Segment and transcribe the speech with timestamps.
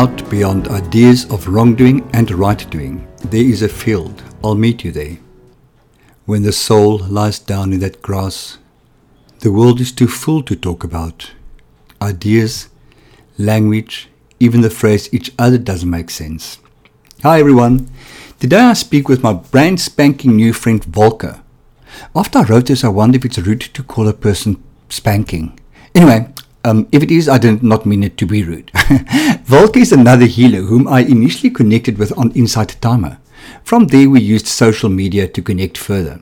[0.00, 4.22] Out beyond ideas of wrongdoing and right doing, there is a field.
[4.42, 5.18] I'll meet you there.
[6.24, 8.56] When the soul lies down in that grass,
[9.40, 11.32] the world is too full to talk about.
[12.00, 12.70] Ideas,
[13.36, 14.08] language,
[14.38, 16.60] even the phrase each other doesn't make sense.
[17.22, 17.90] Hi everyone.
[18.38, 21.42] Today I speak with my brand spanking new friend Volker.
[22.16, 25.60] After I wrote this, I wonder if it's rude to call a person spanking.
[25.94, 26.32] Anyway,
[26.64, 28.70] um, if it is, I did not mean it to be rude.
[29.44, 33.18] Volker is another healer whom I initially connected with on Insight Timer.
[33.64, 36.20] From there, we used social media to connect further.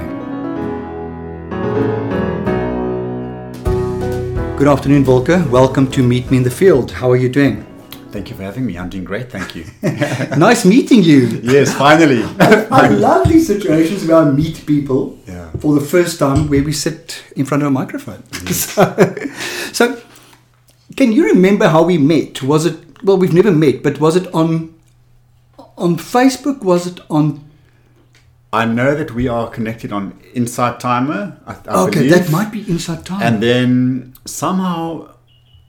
[4.58, 5.46] Good afternoon, Volker.
[5.50, 6.92] Welcome to Meet Me in the Field.
[6.92, 7.66] How are you doing?
[8.12, 8.78] Thank you for having me.
[8.78, 9.32] I'm doing great.
[9.32, 9.66] Thank you.
[10.38, 11.40] nice meeting you.
[11.44, 12.24] yes, finally.
[12.40, 15.52] I love these situations where I meet people Yeah.
[15.60, 18.24] for the first time where we sit in front of a microphone.
[18.48, 18.96] So,
[19.72, 20.02] so,
[20.96, 22.42] can you remember how we met?
[22.42, 24.74] Was it, well, we've never met, but was it on
[25.78, 26.62] on Facebook?
[26.64, 27.44] Was it on.
[28.54, 31.38] I know that we are connected on Insight Timer.
[31.46, 32.12] I, I okay, believe.
[32.12, 33.24] that might be Insight Timer.
[33.24, 35.10] And then somehow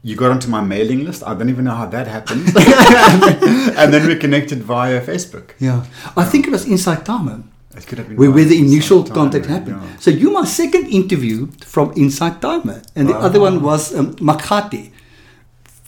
[0.01, 1.23] you got onto my mailing list.
[1.25, 2.47] I don't even know how that happened.
[3.77, 5.51] and then we connected via Facebook.
[5.59, 5.85] yeah,
[6.15, 7.43] I think it was Insight Timer.
[7.75, 9.81] It could have been Where, where the initial Timer, contact happened.
[9.81, 9.97] yeah.
[9.97, 14.91] So you my second interview from Insight Timer, and the other one was um, Makati,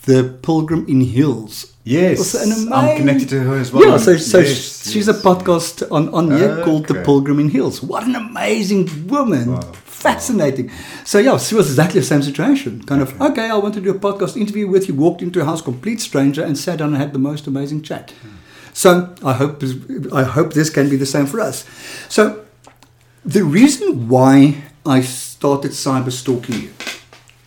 [0.04, 1.71] the Pilgrim in Hills.
[1.84, 3.84] Yes, Also an I'm connected to her as well.
[3.84, 7.04] Yeah, so, so Yes, she's yes, a podcast on, on here called The Okay.
[7.06, 7.82] Pilgrim in Hills.
[7.82, 9.54] What an amazing woman.
[9.54, 9.62] Wow.
[9.84, 10.72] Fascinating.
[11.06, 12.84] So, yeah, she was exactly the same situation.
[12.84, 15.46] Kind of, okay, I want to do a podcast interview with you, walked into a
[15.46, 18.14] house, complete stranger, and sat down and had the most amazing chat.
[18.74, 19.64] So, I hope,
[20.14, 21.66] I hope this can be the same for us.
[22.10, 22.46] So,
[23.26, 26.74] the reason why I started cyber stalking you,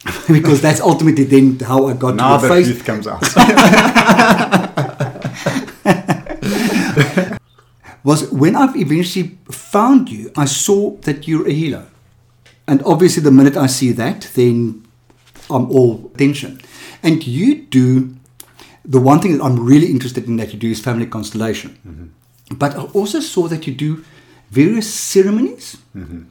[0.29, 2.67] because that's ultimately then how I got Now to the face.
[2.67, 3.23] truth comes out.
[8.05, 11.87] was when I've eventually found you, I saw that you're a healer.
[12.67, 14.87] And obviously, the minute I see that, then
[15.51, 16.61] I'm all attention.
[17.03, 18.15] And you do
[18.85, 21.79] the one thing that I'm really interested in that you do is family constellation.
[21.87, 22.57] Mm-hmm.
[22.57, 24.05] But I also saw that you do
[24.51, 25.79] various ceremonies.
[25.97, 26.25] Mm-hmm.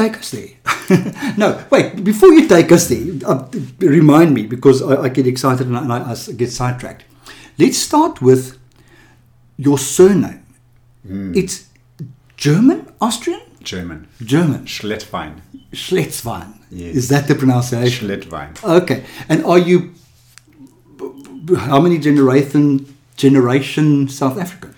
[0.00, 1.34] Take us there.
[1.36, 3.46] no, wait, before you take us there, uh,
[3.80, 7.04] remind me because I, I get excited and I, and I, I get sidetracked.
[7.58, 8.58] Let's start with
[9.58, 10.42] your surname.
[11.04, 11.68] It's
[12.38, 14.08] German, Austrian, German.
[14.24, 14.64] German.
[14.64, 15.42] Schlettwein.
[15.72, 16.54] Schletzwein.
[16.70, 16.96] Yes.
[16.96, 18.08] Is that the pronunciation?
[18.08, 18.50] Schlettwein.
[18.64, 19.04] Okay.
[19.28, 19.92] And are you
[21.58, 22.86] how many generation
[23.16, 24.74] generation South African?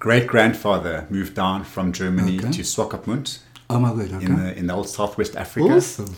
[0.00, 2.50] Great grandfather moved down from Germany Okay.
[2.50, 3.38] to Swakopmund
[3.70, 4.12] Oh my word.
[4.12, 4.24] Okay.
[4.26, 5.74] in the in the old Southwest Africa.
[5.76, 6.14] Awesome.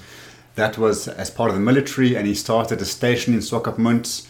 [0.57, 4.27] That was as part of the military, and he started a station in Swakopmund,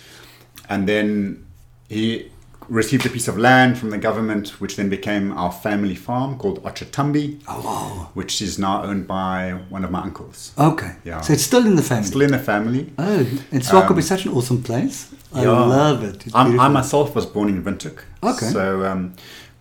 [0.69, 1.47] and then
[1.89, 2.31] he
[2.69, 6.61] received a piece of land from the government, which then became our family farm called
[6.65, 8.09] Ochatambi, Oh wow.
[8.15, 10.53] which is now owned by one of my uncles.
[10.59, 10.93] Okay.
[11.05, 11.21] Yeah.
[11.21, 12.07] So it's still in the family.
[12.09, 12.93] Still in the family.
[12.99, 13.19] oh,
[13.53, 15.09] and Swakop Um, is such an awesome place.
[15.33, 15.51] I Yeah.
[15.51, 16.25] love it.
[16.35, 17.99] I'm, myself was born in Windhoek.
[18.25, 18.47] Okay.
[18.47, 19.13] So um,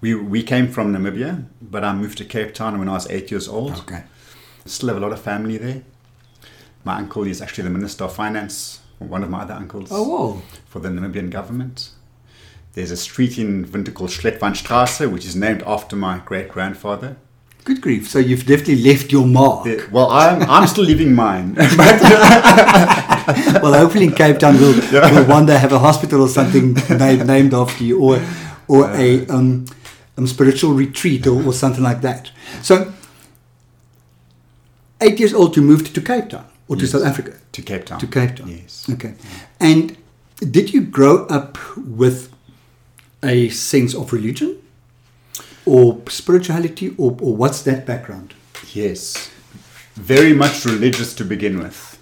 [0.05, 3.31] we we came from Namibia, but I moved to Cape Town when I was eight
[3.31, 3.73] years old.
[3.79, 4.03] Okay.
[4.65, 5.81] Still have a lot of family there.
[6.83, 10.41] My uncle is actually the Minister of Finance, one of my other uncles, Oh wow.
[10.67, 11.89] for the Namibian government.
[12.73, 17.17] There's a street in Windhoek called Schlettweinstraße, which is named after my great grandfather.
[17.63, 18.07] Good grief.
[18.07, 19.89] So you've definitely left your mark.
[19.91, 21.55] Well, I'm, I'm still leaving mine.
[23.63, 27.25] well, hopefully in Cape Town we'll, we'll one day have a hospital or something named,
[27.25, 28.21] named after you, or
[28.67, 29.65] or a um,
[30.17, 32.31] um, spiritual retreat or, or something like that.
[32.61, 32.93] So,
[35.01, 36.91] eight years old, you moved to Cape Town or to Yes.
[36.91, 37.33] South Africa.
[37.51, 37.99] to Cape Town.
[37.99, 38.47] To Cape Town.
[38.49, 38.87] Yes.
[38.89, 39.13] Okay.
[39.59, 39.97] And
[40.39, 42.31] did you grow up with
[43.23, 44.57] a sense of religion
[45.65, 48.33] or spirituality, or, or what's that background?
[48.73, 49.31] Yes.
[49.95, 51.97] Very much religious to begin with.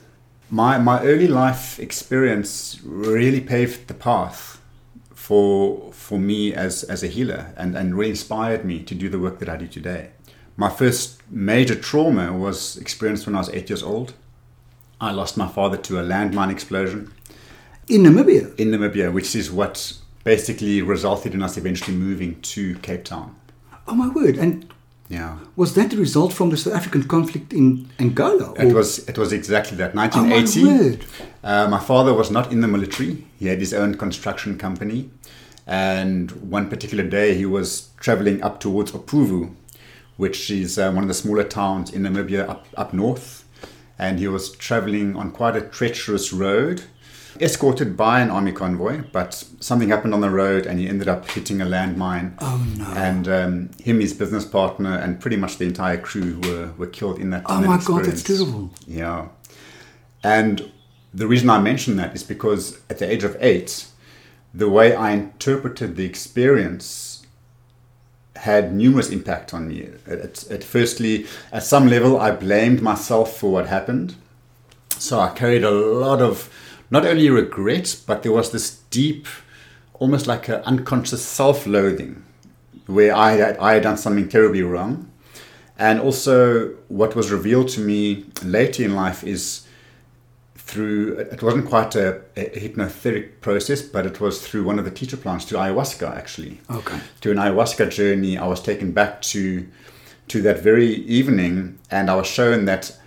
[0.49, 4.59] my my early life experience really paved the path
[5.15, 9.19] for for me as as a healer and and really inspired me to do the
[9.25, 10.03] work that I do today.
[10.57, 14.13] My first major trauma was experienced when I was eight years old.
[15.07, 16.99] I lost my father to a landmine explosion
[17.87, 18.45] In Namibia.
[18.61, 19.75] in Namibia, which is what
[20.23, 23.27] basically resulted in us eventually moving to Cape Town.
[23.87, 24.37] Oh my word!
[24.37, 24.53] And
[25.09, 25.33] Yeah.
[25.55, 27.65] was that the result from the South African conflict in
[27.99, 28.47] Angola?
[28.65, 29.91] It was it was exactly that.
[29.93, 30.63] Oh my 1980.
[30.71, 30.99] word!
[31.43, 33.13] Uh, my father was not in the military.
[33.39, 34.99] He had his own construction company,
[35.65, 39.53] and one particular day he was traveling up towards Opuwo,
[40.17, 43.45] which is uh, one of the smaller towns in Namibia up up north,
[43.97, 46.83] and he was traveling on quite a treacherous road.
[47.39, 51.27] Escorted by an army convoy, but something happened on the road and he ended up
[51.31, 52.33] hitting a landmine.
[52.39, 52.85] Oh no!
[52.95, 57.17] And um, him, his business partner, and pretty much the entire crew were, were killed
[57.17, 57.41] in that.
[57.47, 58.69] Oh in that my God, that's terrible.
[58.85, 59.29] Yeah.
[60.23, 60.71] And
[61.11, 63.87] the reason I mention that is because at the age of eight,
[64.53, 67.25] the way I interpreted the experience
[68.35, 69.89] had numerous impact on me.
[70.05, 74.15] At, at firstly, at some level, I blamed myself for what happened.
[74.89, 76.49] So I carried a lot of
[76.91, 79.27] not only regret, but there was this deep,
[79.93, 82.23] almost like an unconscious self-loathing,
[82.85, 85.09] where I had, I had done something terribly wrong.
[85.79, 89.62] And also, what was revealed to me later in life is
[90.73, 94.91] through, it wasn't quite a, a hypnotherapy process, but it was through one of the
[94.91, 96.59] teacher plants, to ayahuasca actually.
[96.69, 96.99] Okay.
[97.21, 99.67] To an ayahuasca journey, I was taken back to,
[100.29, 102.97] to that very evening, and I was shown that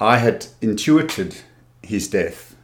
[0.00, 1.42] I had intuited
[1.82, 2.56] his death.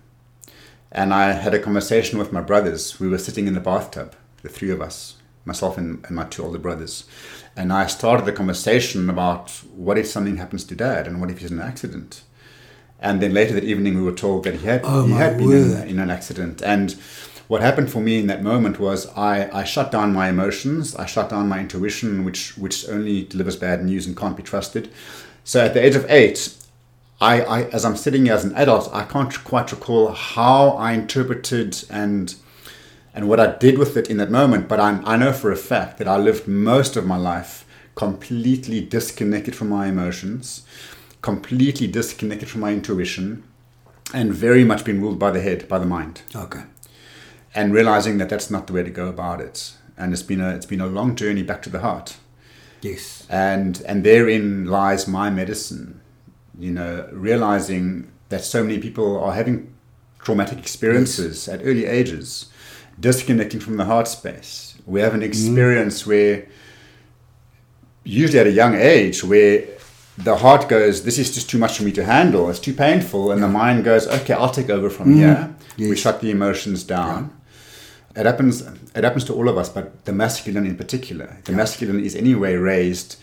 [0.90, 2.98] And I had a conversation with my brothers.
[2.98, 6.42] We were sitting in the bathtub, the three of us, myself and, and my two
[6.42, 7.04] older brothers.
[7.54, 11.40] And I started the conversation about what if something happens to dad and what if
[11.40, 12.22] he's in an accident.
[13.06, 15.52] And then later that evening, we were told that he had, Oh, he had been
[15.52, 16.60] in, in an accident.
[16.60, 16.96] And
[17.46, 21.06] what happened for me in that moment was I, I shut down my emotions, I
[21.06, 24.90] shut down my intuition, which, which only delivers bad news and can't be trusted.
[25.44, 26.56] So at the age of eight,
[27.20, 30.92] I, I, as I'm sitting here as an adult, I can't quite recall how I
[30.92, 32.34] interpreted and
[33.14, 34.68] and what I did with it in that moment.
[34.68, 37.64] But I, I know for a fact that I lived most of my life
[37.94, 40.66] completely disconnected from my emotions,
[41.22, 43.44] completely disconnected from my intuition,
[44.14, 46.62] and very much been ruled by the head, by the mind, Okay.
[47.54, 49.72] and realizing that that's not the way to go about it.
[49.98, 52.16] And it's been a it's been a long journey back to the heart
[52.82, 53.26] Yes.
[53.30, 56.00] and and therein lies my medicine
[56.58, 59.74] you know realizing that so many people are having
[60.22, 62.46] traumatic experiences at early ages
[63.00, 65.28] disconnecting from the heart space we have an mm-hmm.
[65.30, 66.46] experience where
[68.04, 69.64] usually at a young age where
[70.18, 72.48] the heart goes this is just too much for me to handle.
[72.50, 73.32] It's too painful.
[73.32, 75.16] And the mind goes okay i'll take over from mm.
[75.16, 75.54] here.
[75.78, 77.32] We shut the emotions down.
[78.14, 78.62] It happens
[78.94, 81.38] it happens to all of us but the masculine in particular.
[81.44, 83.16] The masculine is anyway raised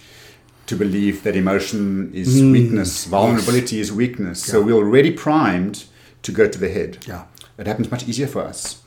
[0.65, 2.51] to believe that emotion is mm.
[2.51, 3.05] weakness.
[3.05, 4.43] Vulnerability is weakness.
[4.43, 5.85] So we're already primed
[6.21, 7.05] to go to the head.
[7.07, 7.25] Yeah.
[7.57, 8.81] it happens much easier for us.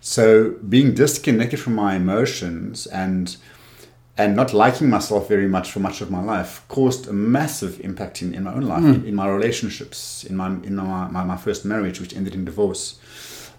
[0.00, 3.36] So being disconnected from my emotions and
[4.18, 8.20] and not liking myself very much for much of my life caused a massive impact
[8.20, 8.92] in, in my own life, hmm.
[8.92, 12.44] in, in my relationships, in my in my, my, my first marriage, which ended in
[12.44, 13.00] divorce,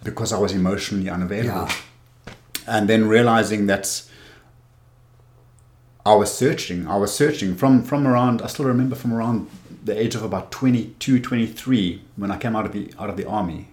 [0.03, 1.67] because I was emotionally unavailable.
[1.69, 2.33] Yeah.
[2.65, 4.03] And then realizing that
[6.05, 9.49] I was searching, I was searching from, from around, I still remember from around
[9.83, 13.25] the age of about 22, 23, when I came out of the out of the
[13.25, 13.69] army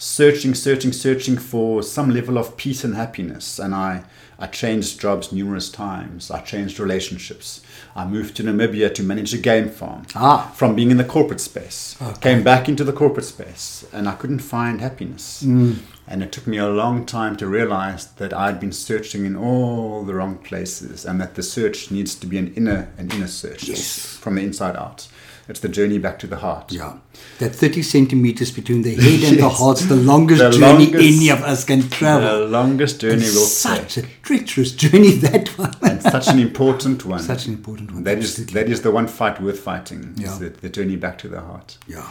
[0.00, 3.58] searching, searching, searching for some level of peace and happiness.
[3.58, 4.02] And I,
[4.40, 6.30] I changed jobs numerous times.
[6.30, 7.60] I changed relationships.
[7.94, 10.06] I moved to Namibia to manage a game farm.
[10.14, 10.50] Ah.
[10.56, 11.94] From being in the corporate space.
[12.00, 12.20] Okay.
[12.20, 15.42] Came back into the corporate space and I couldn't find happiness.
[15.42, 20.02] And it took me a long time to realize that I'd been searching in all
[20.04, 23.68] the wrong places and that the search needs to be an inner an inner search.
[23.68, 24.16] Yes.
[24.16, 25.06] From the inside out.
[25.50, 26.70] It's the journey back to the heart.
[26.70, 26.94] Yeah.
[27.40, 29.58] That 30 centimeters between the head and the Yes.
[29.58, 32.38] heart's the longest The journey longest- any of us can travel.
[32.40, 34.04] The longest journey we'll such take.
[34.04, 35.74] a treacherous journey, that one.
[35.82, 37.18] and such an important one.
[37.20, 38.04] Such an important one.
[38.04, 40.14] That is that is the one fight worth fighting.
[40.16, 40.28] Yeah.
[40.32, 41.78] Is the, the journey back to the heart.
[41.88, 42.08] Yeah.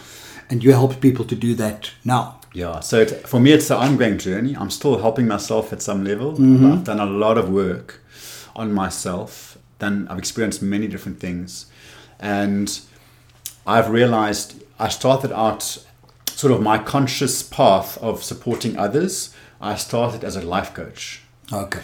[0.50, 2.42] And you help people to do that now.
[2.54, 2.82] Yeah.
[2.82, 4.54] So it, for me, it's an ongoing journey.
[4.58, 6.34] I'm still helping myself at some level.
[6.34, 6.72] Mm-hmm.
[6.74, 8.02] I've done a lot of work
[8.56, 9.58] on myself.
[9.78, 11.68] Then I've experienced many different things,
[12.20, 12.68] and
[13.66, 15.86] I've realized I started out
[16.28, 19.34] sort of my conscious path of supporting others.
[19.62, 21.22] I started as a life coach.
[21.52, 21.82] Okay.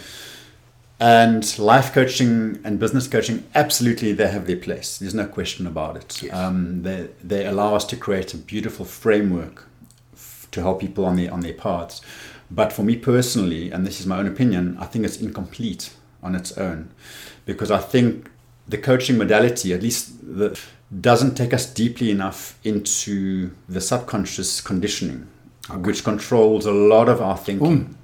[0.97, 4.97] And life coaching and business coaching, absolutely, they have their place.
[4.97, 6.23] There's no question about it.
[6.23, 6.33] Yes.
[6.33, 9.67] Um, they, they allow us to create a beautiful framework
[10.51, 12.01] to help people on their on their paths.
[12.49, 16.33] But for me personally, and this is my own opinion, I think it's incomplete on
[16.33, 16.91] its own,
[17.45, 18.29] because I think
[18.65, 20.57] the coaching modality, at least the,
[21.01, 25.27] doesn't take us deeply enough into the subconscious conditioning,
[25.69, 25.79] okay.
[25.79, 27.97] which controls a lot of our thinking.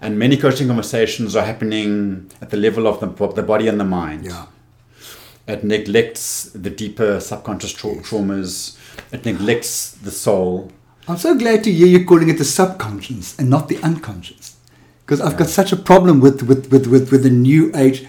[0.00, 3.84] And many coaching conversations are happening at the level of the, the body and the
[3.84, 4.26] mind.
[4.26, 4.46] Yeah.
[5.46, 8.78] It neglects the deeper subconscious tra- traumas.
[9.12, 10.72] It neglects the soul.
[11.06, 14.56] I'm so glad to hear you calling it the subconscious and not the unconscious.
[15.04, 15.40] Because I've yeah.
[15.40, 18.06] got such a problem with, with, with, with, with the new age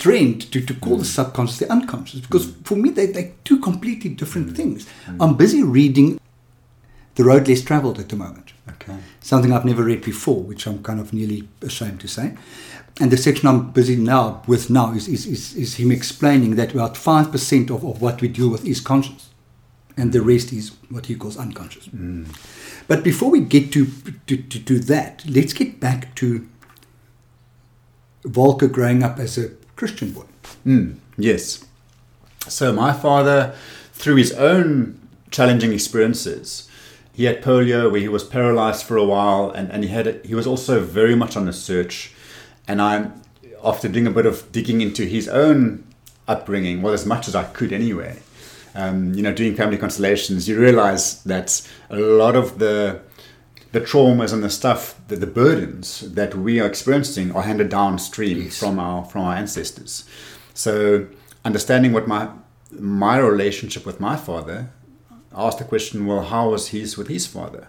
[0.00, 1.00] trend to, to call mm.
[1.00, 2.20] the subconscious the unconscious.
[2.20, 2.66] Because mm.
[2.66, 4.56] for me, they, they're two completely different mm.
[4.56, 4.86] things.
[5.06, 5.18] Mm.
[5.20, 6.18] I'm busy reading
[7.14, 8.52] The Road Less Traveled at the moment.
[8.68, 8.98] Okay.
[9.20, 12.34] Something I've never read before, which I'm kind of nearly ashamed to say.
[13.00, 16.74] And the section I'm busy now with now is, is, is, is him explaining that
[16.74, 19.30] about 5% of, of what we deal with is conscious
[19.96, 21.88] and the rest is what he calls unconscious.
[21.88, 22.26] Mm.
[22.88, 23.86] But before we get to,
[24.26, 26.48] to, to, to, that, let's get back to
[28.24, 30.26] Volker growing up as a Christian boy.
[30.66, 30.96] Mm.
[31.16, 31.64] Yes.
[32.46, 33.54] So my father,
[33.94, 36.68] through his own challenging experiences,
[37.14, 40.34] he had polio where he was paralyzed for a while, and, and he had he
[40.34, 42.12] was also very much on a search.
[42.68, 43.10] And I,
[43.64, 45.84] after doing a bit of digging into his own
[46.28, 48.18] upbringing, well, as much as I could anyway,
[48.74, 53.00] um, you know, doing family constellations, you realize that a lot of the
[53.72, 58.42] the traumas and the stuff, the, the burdens that we are experiencing are handed downstream
[58.42, 58.58] yes.
[58.58, 60.04] from our from our ancestors.
[60.54, 61.06] So
[61.44, 62.30] understanding what my
[62.72, 64.70] my relationship with my father
[65.32, 67.68] I asked the question, well, how was his with his father?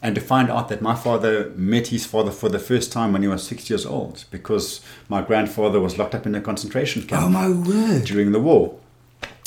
[0.00, 3.22] And to find out that my father met his father for the first time when
[3.22, 7.24] he was six years old, because my grandfather was locked up in a concentration camp.
[7.24, 8.04] Oh my word!
[8.04, 8.78] During the war.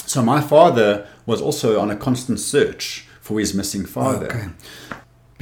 [0.05, 4.27] So my father was also on a constant search for his missing father.
[4.27, 4.47] Okay.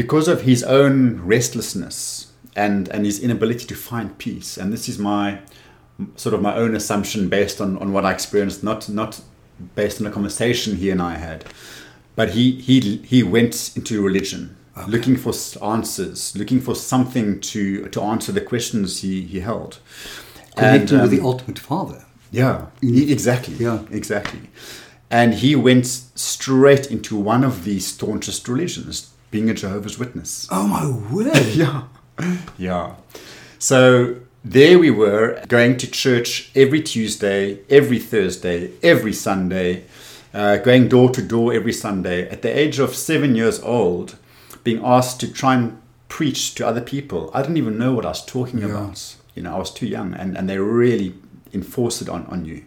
[0.02, 4.58] Because of his own restlessness and, and his inability to find peace.
[4.60, 5.26] And this is my
[6.16, 9.22] sort of my own assumption based on, on what I experienced, not not
[9.76, 11.46] based on a conversation he and I had.
[12.16, 14.56] But he he he went into religion.
[14.78, 14.90] Okay.
[14.90, 19.80] Looking for answers, looking for something to to answer the questions he, he held.
[20.56, 22.06] Connecting um, with the um, ultimate father.
[22.32, 23.56] Yeah, exactly.
[23.56, 24.50] Yeah, exactly.
[25.12, 30.48] And he went straight into one of the staunchest religions, being a Jehovah's Witness.
[30.52, 31.36] Oh my word!
[31.56, 31.84] yeah,
[32.58, 32.96] yeah.
[33.58, 39.86] So there we were, going to church every Tuesday, every Thursday, every Sunday,
[40.34, 42.28] uh, going door to door every Sunday.
[42.30, 44.18] At the age of seven years old,
[44.64, 47.30] being asked to try and preach to other people.
[47.34, 48.66] I didn't even know what I was talking yeah.
[48.66, 49.16] about.
[49.36, 51.16] You know, I was too young, and, and they really
[51.54, 52.66] enforce it on, on you.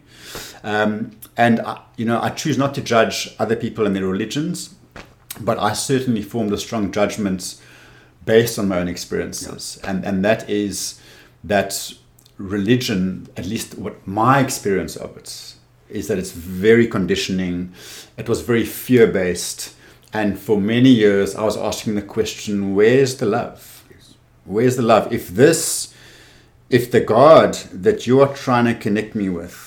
[0.63, 4.75] Um, and, I, you know, I choose not to judge other people and their religions,
[5.41, 7.61] but I certainly formed a strong judgment
[8.25, 9.79] based on my own experiences.
[9.83, 9.91] Yeah.
[9.91, 10.99] And, and that is
[11.43, 11.93] that
[12.37, 15.55] religion, at least what my experience of it,
[15.89, 17.73] is that it's very conditioning.
[18.17, 19.75] It was very fear based.
[20.11, 23.83] And for many years, I was asking the question where's the love?
[24.45, 25.11] Where's the love?
[25.11, 25.93] If this
[26.69, 29.64] if the God that you are trying to connect me with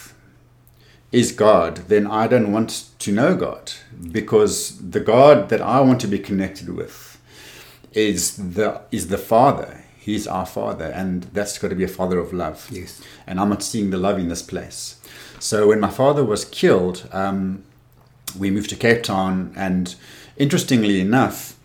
[1.11, 3.73] is God, then I don't want to know God
[4.13, 7.21] because the God that I want to be connected with
[7.93, 9.85] is the is the Father.
[9.99, 12.69] He's our Father, and that's got to be a Father of love.
[12.71, 13.03] Yes.
[13.27, 14.97] And I'm not seeing the love in this place.
[15.39, 17.63] So when my father was killed, um,
[18.39, 19.95] we moved to Cape Town, and
[20.37, 21.59] interestingly enough,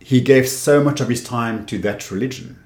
[0.00, 2.58] he gave so much of his time to that religion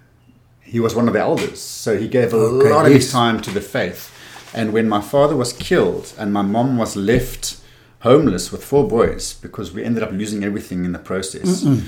[0.70, 3.40] he was one of the elders, so he gave a okay, lot of his time
[3.40, 4.14] to the faith.
[4.54, 7.60] And when my father was killed and my mom was left
[8.00, 11.62] homeless with four boys because we ended up losing everything in the process.
[11.62, 11.84] Mm-mm.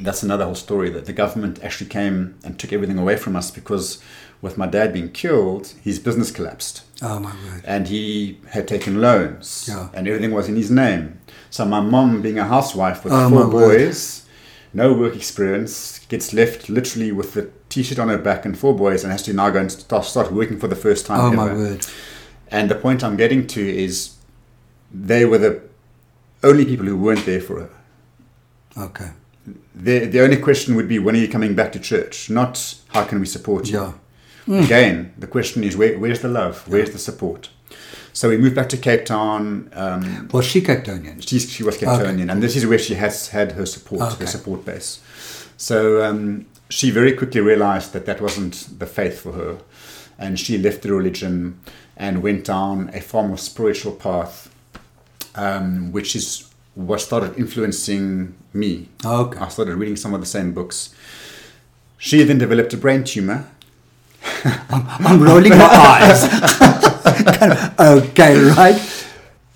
[0.00, 3.50] That's another whole story that the government actually came and took everything away from us
[3.50, 4.02] because
[4.40, 6.82] with my dad being killed, his business collapsed.
[7.02, 7.62] Oh my word.
[7.64, 9.90] And he had taken loans yeah.
[9.92, 11.20] and everything was in his name.
[11.50, 14.26] So my mom being a housewife with oh four boys.
[14.72, 19.02] No work experience, gets left literally with the t-shirt on her back and four boys
[19.02, 21.36] and has to now go and start, start working for the first time oh ever.
[21.36, 21.86] my word.
[22.48, 24.16] And the point i'm getting to is
[24.92, 25.62] they were the
[26.42, 27.70] only people who weren't there for her.
[28.76, 29.10] Okay.
[29.74, 32.30] The, the only question would be when are you coming back to church?
[32.30, 33.78] Not how can we support you?
[33.78, 33.92] Yeah.
[34.46, 34.64] Mm.
[34.64, 36.66] again the question is where, where's the love?
[36.66, 37.50] Where's the support
[38.12, 39.70] so we moved back to Cape Town.
[39.72, 41.26] Um, was she Cape Townian?
[41.26, 42.28] She, she was Cape Townian, okay.
[42.32, 44.24] and this is where she has had her support, okay.
[44.24, 45.00] her support base.
[45.56, 49.58] So um, she very quickly realized that that wasn't the faith for her.
[50.18, 51.60] And she left the religion
[51.96, 54.54] and went down a far more spiritual path,
[55.34, 58.88] um, which is what started influencing me.
[59.04, 59.38] Okay.
[59.38, 60.94] I started reading some of the same books.
[61.98, 63.50] She then developed a brain tumor.
[64.44, 66.79] I'm rolling my eyes.
[67.38, 69.06] Kind of, okay, right?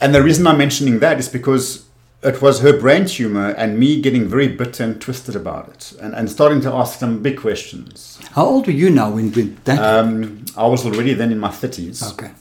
[0.00, 1.86] And the reason I'm mentioning that is because
[2.22, 6.14] it was her brain tumor and me getting very bitter and twisted about it and,
[6.14, 8.18] and starting to ask some big questions.
[8.32, 9.78] How old were you now when, when that?
[9.78, 12.12] Um, I was already then in my 30s.
[12.12, 12.32] okay.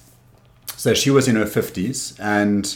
[0.77, 2.75] So she was in her 50s and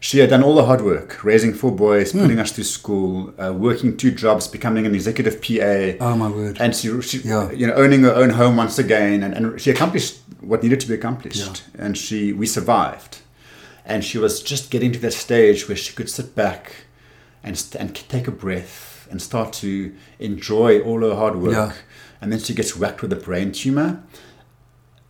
[0.00, 2.20] she had done all the hard work, raising four boys, Hmm.
[2.22, 5.96] putting us through school, uh, working two jobs, becoming an executive PA.
[6.04, 6.58] Oh my word.
[6.60, 7.50] and she, she Yeah.
[7.52, 9.22] you know, owning her own home once again.
[9.22, 11.64] And, and she accomplished what needed to be accomplished.
[11.78, 13.18] And she, we survived.
[13.84, 16.72] And she was just getting to that stage where she could sit back
[17.42, 21.52] and, st- and take a breath and start to enjoy all her hard work.
[21.52, 21.72] Yeah.
[22.20, 24.02] And then she gets whacked with a brain tumor.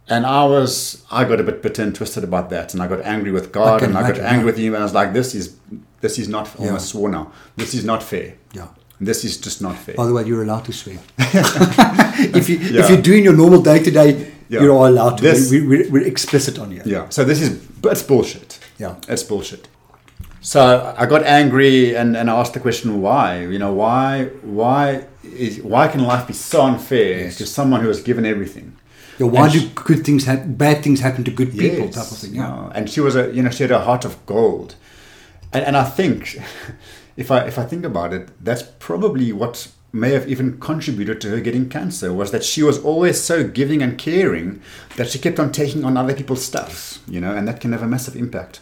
[0.08, 3.00] And I was, I got a bit bitter and twisted about that, and I got
[3.00, 4.44] angry with God, can and I got angry yeah.
[4.44, 5.56] with you, and I was like, "This is,
[6.00, 6.66] this is not." I Yeah.
[6.68, 7.32] almost swore now.
[7.56, 8.34] This is not fair.
[8.52, 8.68] Yeah.
[9.00, 9.96] This is just not fair.
[9.96, 10.98] By the way, you're allowed to swear.
[11.18, 12.82] if you Yeah.
[12.82, 14.60] if you're doing your normal day to day, Yeah.
[14.62, 15.22] you're all allowed to.
[15.22, 16.82] This- we, we, we're explicit on here.
[16.86, 17.08] Yeah.
[17.10, 17.50] So this is,
[17.82, 18.58] but it's bullshit.
[18.78, 18.94] Yeah.
[19.08, 19.68] It's bullshit.
[20.40, 23.40] So I got angry and, and I asked the question, why?
[23.40, 27.36] You know, why, why is, why can life be so unfair Yes.
[27.38, 28.76] to someone who has given everything?
[29.18, 30.54] Yeah, why And do she- good things happen?
[30.54, 32.34] Bad things happen to good people, Yes, type of thing.
[32.36, 32.48] Yeah.
[32.48, 32.70] yeah.
[32.74, 34.76] And she was a, you know, she had a heart of gold.
[35.52, 36.38] And, and I think,
[37.16, 41.30] if I, if I think about it, that's probably what may have even contributed to
[41.30, 44.62] her getting cancer was that she was always so giving and caring
[44.96, 47.82] that she kept on taking on other people's stuff, you know, and that can have
[47.82, 48.60] a massive impact.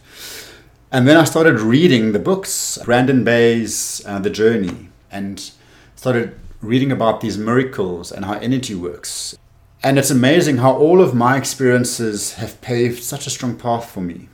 [0.90, 5.50] And then I started reading the books, Brandon Bays uh, The Journey, and
[5.96, 9.36] started reading about these miracles and how energy works.
[9.82, 14.00] And it's amazing how all of my experiences have paved such a strong path for
[14.00, 14.28] me.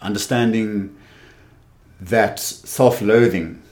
[0.00, 0.94] Understanding
[2.00, 3.62] that self loathing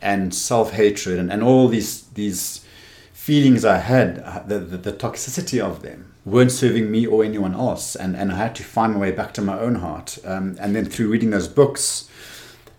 [0.00, 2.64] and self hatred and, and all these, these
[3.12, 7.54] feelings I had, uh, the, the, the toxicity of them, weren't serving me or anyone
[7.54, 7.94] else.
[7.94, 10.18] And, and I had to find my way back to my own heart.
[10.24, 12.08] Um, and then through reading those books,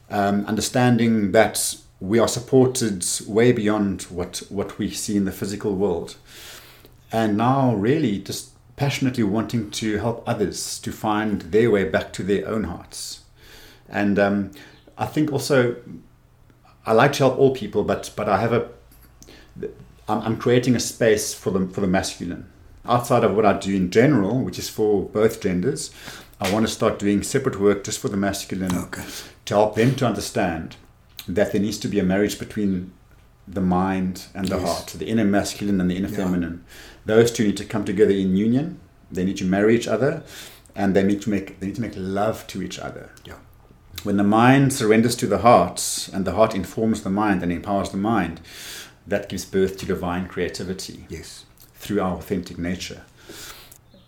[0.09, 5.75] um, understanding that we are supported way beyond what, what we see in the physical
[5.75, 6.15] world.
[7.11, 12.23] And now, really, just passionately wanting to help others to find their way back to
[12.23, 13.21] their own hearts.
[13.89, 14.51] And um,
[14.97, 15.75] I think also,
[16.85, 18.67] I like to help all people, but, but I have a,
[20.07, 22.45] I'm, I'm creating a space for the, for the masculine.
[22.85, 25.91] Outside of what I do in general, which is for both genders,
[26.41, 29.03] I want to start doing separate work just for the masculine Okay.
[29.45, 30.77] to help them to understand
[31.27, 32.91] that there needs to be a marriage between
[33.47, 34.65] the mind and the Yes.
[34.67, 36.15] heart, the inner masculine and the inner Yeah.
[36.17, 36.63] feminine.
[37.05, 38.79] Those two need to come together in union.
[39.11, 40.23] They need to marry each other,
[40.75, 43.09] and they need to make they need to make love to each other.
[43.25, 43.33] Yeah.
[44.03, 47.89] When the mind surrenders to the heart, and the heart informs the mind and empowers
[47.89, 48.39] the mind,
[49.05, 51.45] that gives birth to divine creativity Yes.
[51.75, 53.01] through our authentic nature.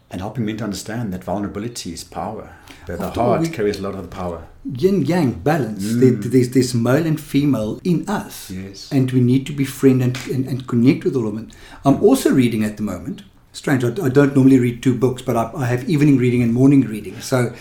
[0.09, 2.49] And helping men to understand that vulnerability is power.
[2.87, 4.43] That the After heart we- carries a lot of the power.
[4.77, 5.83] Yin yang balance.
[5.95, 6.23] There, mm.
[6.23, 8.89] there's there's male and female in us, Yes.
[8.91, 11.49] and we need to befriend and, and, and connect with all of them.
[11.83, 13.23] I'm also reading at the moment.
[13.53, 16.53] Strange, I, I don't normally read two books, but I, I have evening reading and
[16.53, 17.19] morning reading.
[17.21, 17.53] So,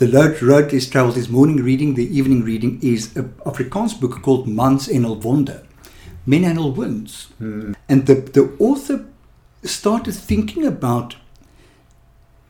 [0.00, 1.94] the Lord less travels is morning reading.
[1.94, 5.60] The evening reading is a Afrikaans book called Mans en al Wonde,
[6.24, 7.28] Men and Al Wounds.
[7.36, 7.74] Hmm.
[7.86, 9.04] And the the author
[9.62, 11.16] started thinking about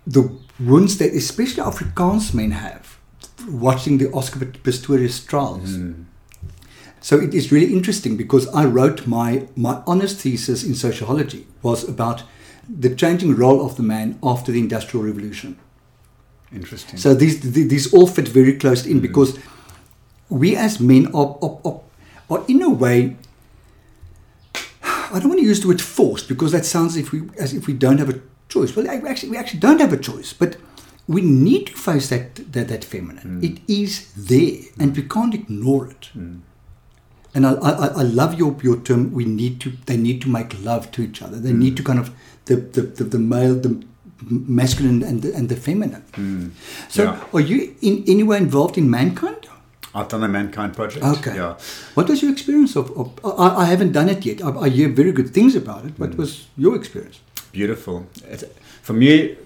[0.06, 0.22] the
[0.60, 2.98] wounds that especially Afrikaans men have
[3.48, 5.74] watching the Oscar Pistorius trials.
[5.74, 6.04] Hmm.
[7.00, 11.88] So it is really interesting because I wrote my, my honors thesis in sociology was
[11.88, 12.22] about
[12.68, 15.56] the changing role of the man after the Industrial Revolution.
[16.52, 16.98] Interesting.
[16.98, 19.02] So these these all fit very close in mm-hmm.
[19.02, 19.38] because
[20.28, 21.80] we as men are, are, are,
[22.30, 23.16] are in a way.
[24.84, 27.66] I don't want to use the word forced because that sounds if we as if
[27.66, 28.74] we don't have a choice.
[28.74, 30.56] Well, we actually we actually don't have a choice, but
[31.06, 33.40] we need to face that that, that feminine.
[33.40, 33.44] Mm.
[33.44, 36.10] It is there, and we can't ignore it.
[36.16, 36.40] Mm.
[37.32, 39.12] And I, I, I love your, your term.
[39.12, 39.72] We need to.
[39.86, 41.38] They need to make love to each other.
[41.38, 41.58] They mm.
[41.58, 42.10] need to kind of
[42.46, 43.84] the the, the, the male, the
[44.28, 46.04] masculine, and the, and the feminine.
[46.14, 46.48] Hmm.
[46.88, 47.24] So, Yeah.
[47.32, 49.36] are you in any way involved in mankind?
[49.92, 51.04] I've done the Mankind Project.
[51.04, 51.34] Okay.
[51.34, 51.56] Yeah.
[51.94, 52.96] What was your experience of?
[52.96, 54.40] of I, I haven't done it yet.
[54.40, 55.98] I, I hear very good things about it.
[55.98, 56.20] What hmm.
[56.20, 57.20] was your experience?
[57.52, 58.06] Beautiful.
[58.24, 59.36] It, for me,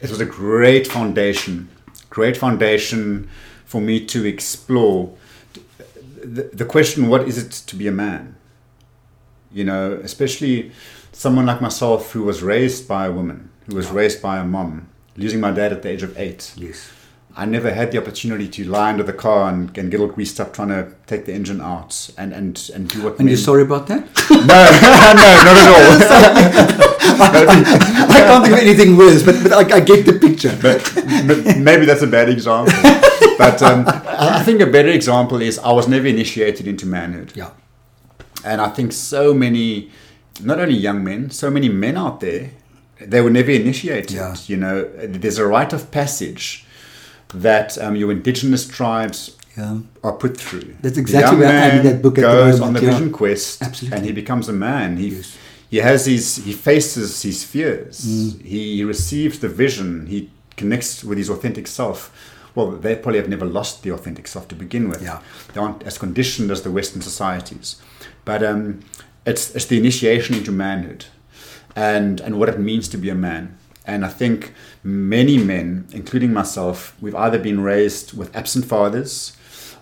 [0.00, 1.68] it was a great foundation.
[2.08, 3.28] Great foundation
[3.64, 5.14] for me to explore
[6.22, 8.36] the, the question what is it to be a man?
[9.52, 10.72] You know, especially
[11.12, 14.88] someone like myself who was raised by a woman, who was raised by a mom,
[15.16, 16.52] losing my dad at the age of eight.
[16.56, 16.90] Yes.
[17.36, 20.40] I never had the opportunity to lie under the car and, and get all greased
[20.40, 23.36] up trying to take the engine out and, and, and do what And men- you're
[23.38, 24.02] sorry about that?
[24.30, 26.90] No, no, not at all.
[27.22, 30.56] I can't think of anything worse, but, but I, I get the picture.
[30.60, 30.82] but,
[31.26, 32.72] but maybe that's a bad example.
[33.38, 37.32] But um, I I think a better example is I was never initiated into manhood.
[37.36, 37.50] yeah.
[38.44, 39.90] And I think so many,
[40.42, 42.50] not only young men, so many men out there,
[43.00, 44.12] they were never initiated.
[44.12, 44.34] Yeah.
[44.46, 46.64] You know, there's a rite of passage
[47.34, 49.78] that um, your indigenous tribes Yeah.
[50.02, 50.74] are put through.
[50.82, 52.92] That's The exactly where I am that book at the goes moment, on the yeah.
[52.92, 53.96] vision quest, Absolutely.
[53.96, 54.96] and he becomes a man.
[54.96, 55.36] He Yes.
[55.70, 58.00] he has his he faces his fears.
[58.06, 58.42] Mm.
[58.44, 60.06] He receives the vision.
[60.06, 62.10] He connects with his authentic self.
[62.54, 65.02] Well, they probably have never lost the authentic self to begin with.
[65.02, 65.20] Yeah.
[65.54, 67.76] They aren't as conditioned as the Western societies,
[68.24, 68.80] but um,
[69.24, 71.04] it's it's the initiation into manhood,
[71.76, 73.56] and and what it means to be a man.
[73.86, 74.52] And I think
[74.84, 79.36] many men, including myself, we've either been raised with absent fathers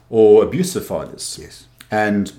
[0.08, 1.38] or abusive fathers.
[1.40, 1.66] Yes.
[1.90, 2.32] And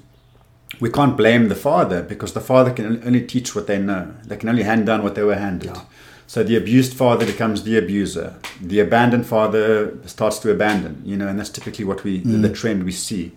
[0.80, 4.14] we can't blame the father because the father can only teach what they know.
[4.24, 5.72] They can only hand down what they were handed.
[5.72, 5.82] Yeah.
[6.28, 8.36] So the abused father becomes the abuser.
[8.62, 12.42] The abandoned father starts to abandon, you know, and that's typically what we, mm.
[12.42, 13.32] the trend we see.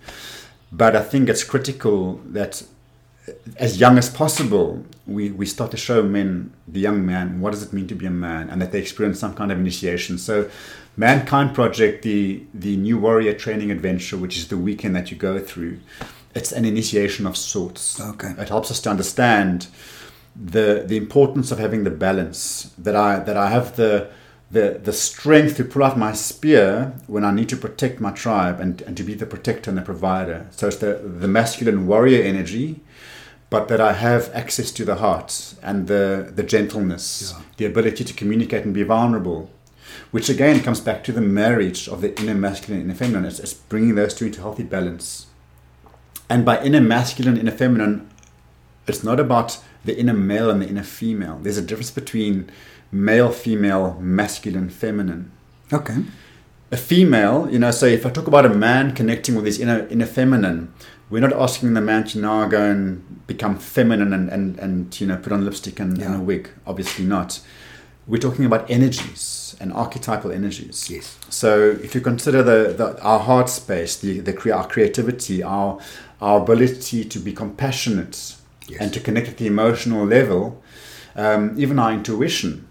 [0.71, 2.63] But I think it's critical that
[3.57, 7.63] as young as possible, we, we start to show men, the young man, what does
[7.63, 10.19] it mean to be a man, and that they experience some kind of initiation.
[10.19, 10.51] So,
[10.97, 15.39] Mankind Project, the, the new warrior training adventure, which is the weekend that you go
[15.39, 15.79] through,
[16.35, 18.01] it's an initiation of sorts.
[18.01, 18.35] Okay.
[18.39, 19.69] It helps us to understand
[20.35, 24.09] the the importance of having the balance that I that I have the
[24.51, 28.61] the the strength to pull out my spear when I need to protect my tribe
[28.61, 30.47] and, and to be the protector and the provider.
[30.51, 32.81] So it's the the masculine warrior energy,
[33.53, 37.43] but that I have access to the heart and the the gentleness, Yeah.
[37.59, 39.41] the ability to communicate and be vulnerable.
[40.11, 43.25] Which again comes back to the marriage of the inner masculine and inner feminine.
[43.31, 45.27] It's, it's bringing those two into healthy balance.
[46.29, 48.09] And by inner masculine, inner feminine,
[48.87, 51.39] it's not about the inner male and the inner female.
[51.43, 52.51] There's a difference between
[52.91, 55.31] male, female, masculine, feminine.
[55.73, 55.99] Okay.
[56.73, 59.87] A female, you know, so if I talk about a man connecting with his inner
[59.89, 60.73] inner feminine,
[61.11, 65.07] we're not asking the man to now go and become feminine and, and, and you
[65.07, 66.49] know, put on lipstick and, and a wig.
[66.67, 67.41] Obviously not.
[68.07, 70.91] We're talking about energies and archetypal energies.
[70.91, 71.19] Yes.
[71.29, 75.79] So if you consider the, the our heart space, the, the our creativity, our
[76.21, 78.37] our ability to be compassionate
[78.69, 78.81] Yes.
[78.81, 80.63] and to connect at the emotional level,
[81.17, 82.67] um, even our intuition,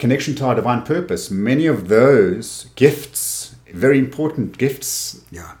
[0.00, 5.52] connection to our divine purpose, many of those gifts, very important gifts, Yeah.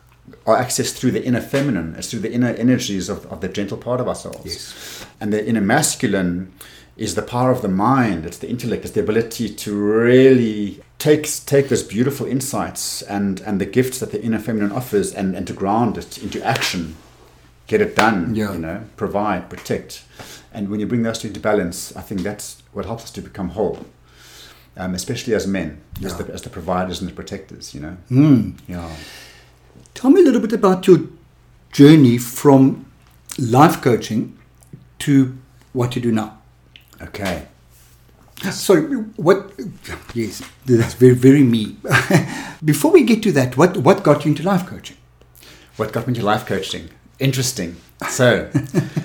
[0.46, 3.76] are accessed through the inner feminine, it's through the inner energies of, of the gentle
[3.76, 4.44] part of ourselves.
[4.44, 5.06] Yes.
[5.20, 6.52] And the inner masculine
[6.96, 11.24] is the power of the mind, it's the intellect, it's the ability to really take,
[11.46, 15.46] take those beautiful insights and, and the gifts that the inner feminine offers and, and
[15.46, 16.96] to ground it into action,
[17.66, 18.52] get it done, Yeah.
[18.52, 20.02] you know, provide, protect.
[20.52, 23.22] And when you bring those two into balance, I think that's what helps us to
[23.22, 23.78] become whole.
[24.80, 27.98] Um, especially as men, as, the, as the providers and the protectors, you know.
[28.10, 28.58] Mm.
[28.66, 28.90] Yeah.
[29.92, 31.00] Tell me a little bit about your
[31.70, 32.86] journey from
[33.38, 34.38] life coaching
[35.00, 35.36] to
[35.74, 36.38] what you do now.
[37.02, 37.46] Okay.
[38.50, 38.80] Sorry,
[39.26, 39.52] what?
[40.14, 41.76] Yes, that's very, very me.
[42.64, 44.96] Before we get to that, what what got you into life coaching?
[45.76, 46.88] What got me into life coaching?
[47.18, 47.76] Interesting.
[48.08, 48.50] So,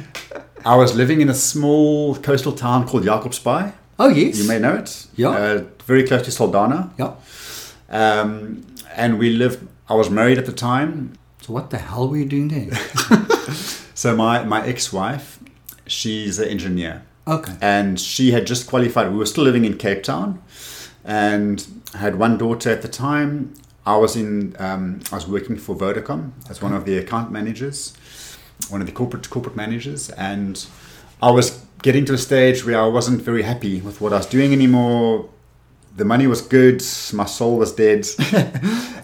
[0.65, 3.73] I was living in a small coastal town called Jakobsbaai.
[3.97, 5.07] Oh yes, You may know it.
[5.15, 5.29] Yeah.
[5.29, 6.91] Uh, very close to Saldanha.
[6.97, 7.13] Yeah.
[7.89, 11.13] Um, and we lived, I was married at the time.
[11.41, 12.69] So what the hell were you doing there?
[13.97, 15.39] So, my, my ex wife,
[15.87, 17.03] she's an engineer.
[17.27, 17.53] Okay.
[17.61, 19.09] and she had just qualified.
[19.11, 20.43] We were still living in Cape Town,
[21.05, 23.53] and I had one daughter at the time.
[23.85, 24.55] I was in.
[24.59, 27.93] Um, I was working for Vodacom as one of the account managers,
[28.69, 30.63] one of the corporate corporate managers, and
[31.21, 34.25] I was getting to a stage where I wasn't very happy with what I was
[34.25, 35.29] doing anymore.
[35.95, 36.83] The money was good,
[37.13, 38.05] my soul was dead,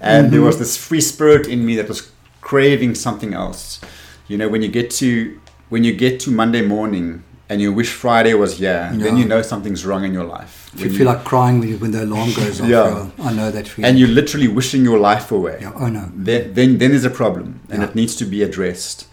[0.01, 0.45] and there mm-hmm.
[0.45, 3.79] was this free spirit in me that was craving something else.
[4.27, 7.91] You know, when you get to when you get to Monday morning and you wish
[7.91, 10.69] Friday was here, then you know something's wrong in your life.
[10.73, 13.09] If you When feel like crying when, you, when the alarm goes off, Yeah.
[13.17, 13.25] yeah.
[13.25, 13.89] I know that feeling.
[13.89, 15.59] and you're literally wishing your life away.
[15.61, 16.09] yeah, oh no.
[16.13, 17.89] Then, then, then there's a problem, and Yeah.
[17.89, 19.05] it needs to be addressed.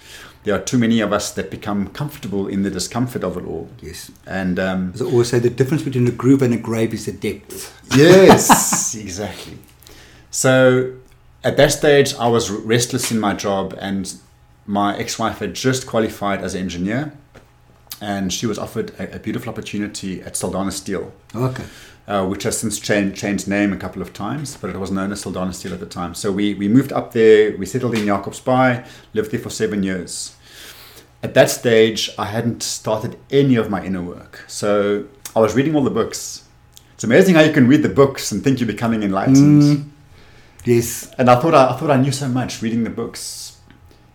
[0.48, 3.68] There are too many of us that become comfortable in the discomfort of it all,
[3.82, 4.10] Yes.
[4.26, 7.04] and um, As I always say, the difference between a groove and a grave is
[7.04, 7.70] the depth.
[7.94, 9.58] yes, exactly.
[10.30, 10.94] So
[11.44, 14.10] at that stage, I was restless in my job, and
[14.66, 17.12] my ex-wife had just qualified as an engineer,
[18.00, 21.64] and she was offered a, a beautiful opportunity at Saldanha Steel, Okay.
[22.06, 25.12] uh, which has since changed, changed name a couple of times, but it was known
[25.12, 26.14] as Saldanha Steel at the time.
[26.14, 30.34] So we, we moved up there, we settled in Jakobsbaai, lived there for seven years.
[31.22, 34.44] At that stage, I hadn't started any of my inner work.
[34.46, 36.44] So I was reading all the books.
[36.94, 39.62] It's amazing how you can read the books and think you're becoming enlightened.
[39.62, 39.88] Mm.
[40.64, 41.12] Yes.
[41.18, 43.56] And I thought I, I thought I knew so much reading the books.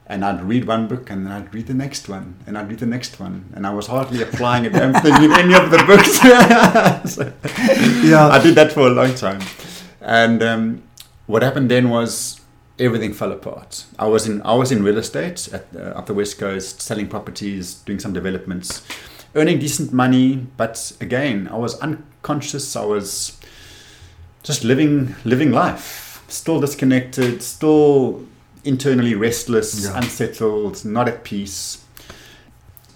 [0.06, 2.80] And I'd read one book and then I'd read the next one and I'd read
[2.80, 3.52] the next one.
[3.56, 6.20] And I was hardly applying a damn thing in any of the books.
[7.16, 7.34] So
[8.08, 8.28] Yeah.
[8.28, 9.42] I did that for a long time.
[10.02, 10.84] And um,
[11.26, 12.40] what happened then was
[12.80, 13.86] everything fell apart.
[14.00, 17.08] I was in I was in real estate at uh, up the west coast, selling
[17.08, 18.82] properties, doing some developments,
[19.36, 20.48] earning decent money.
[20.58, 22.76] But again, I was unconscious.
[22.76, 23.38] I was
[24.44, 28.24] just living living life, still disconnected, still
[28.66, 29.98] internally restless, Yeah.
[29.98, 31.80] unsettled, not at peace.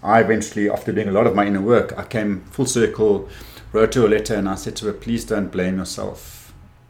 [0.03, 3.27] I eventually, after doing a lot of my inner work, I came full circle,
[3.73, 6.36] wrote her a letter, and I said to her, "Please don't blame yourself.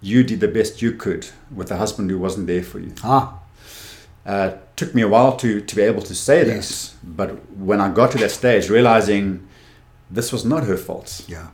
[0.01, 3.33] You did the best you could with a husband who wasn't there for you." Ah.
[4.25, 6.55] Uh, took me a while to to be able to say Yes.
[6.55, 9.47] this, but when I got to that stage, realizing
[10.11, 11.21] this was not her fault.
[11.27, 11.47] Yeah.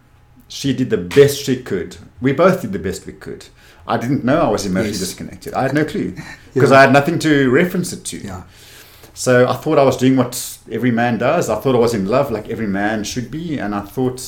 [0.48, 1.98] She did the best she could.
[2.22, 3.46] We both did the best we could.
[3.88, 5.00] I didn't know I was emotionally Yes.
[5.00, 5.54] disconnected.
[5.54, 6.14] I had no clue
[6.54, 6.78] because Yeah.
[6.78, 8.18] I had nothing to reference it to.
[8.18, 8.44] Yeah.
[9.14, 11.50] So I thought I was doing what every man does.
[11.50, 14.22] I thought I was in love like every man should be, and I thought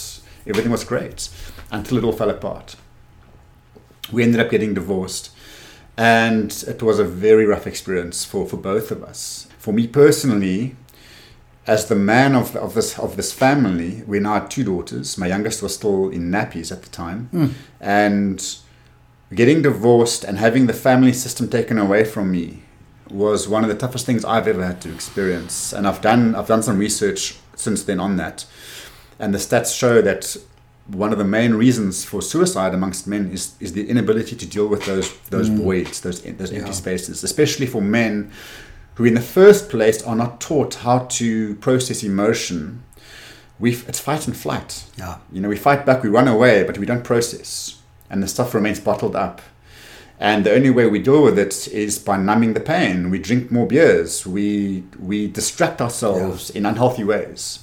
[0.45, 1.29] everything was great
[1.71, 2.75] until it all fell apart.
[4.11, 5.31] We ended up getting divorced,
[5.97, 9.47] and it was a very rough experience for, for both of us.
[9.57, 10.75] For me personally,
[11.67, 15.17] as the man of, of this of this family, we now had two daughters.
[15.17, 17.49] My youngest was still in nappies at the time, Mm.
[17.81, 18.55] and
[19.33, 22.61] getting divorced and having the family system taken away from me
[23.09, 25.73] was one of the toughest things I've ever had to experience.
[25.73, 28.45] And I've done I've done some research since then on that,
[29.17, 30.37] and the stats show that
[30.87, 34.67] one of the main reasons for suicide amongst men is, is the inability to deal
[34.67, 35.57] with those those Mm.
[35.63, 38.31] voids, those those empty spaces, especially for men
[38.95, 42.83] who, in the first place, are not taught how to process emotion.
[43.59, 44.83] We it's fight and flight.
[44.97, 45.15] Yeah.
[45.31, 47.77] You know, we fight back, we run away, but we don't process,
[48.09, 49.41] and the stuff remains bottled up.
[50.19, 53.09] And the only way we deal with it is by numbing the pain.
[53.09, 54.25] We drink more beers.
[54.25, 57.59] We we distract ourselves in unhealthy ways.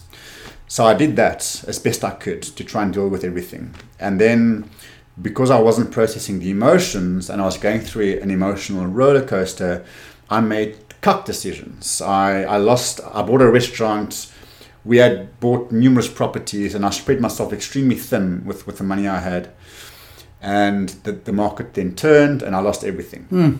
[0.73, 3.75] So I did that as best I could to try and deal with everything.
[4.01, 4.71] And then,
[5.21, 9.85] because I wasn't processing the emotions and I was going through an emotional roller coaster,
[10.31, 12.01] I made cuck decisions.
[12.01, 13.03] I, I lost.
[13.13, 14.33] I bought a restaurant.
[14.83, 19.07] We had bought numerous properties, and I spread myself extremely thin with with the money
[19.07, 19.51] I had
[20.41, 23.29] and the, the market then turned and I lost everything.
[23.31, 23.59] Mm.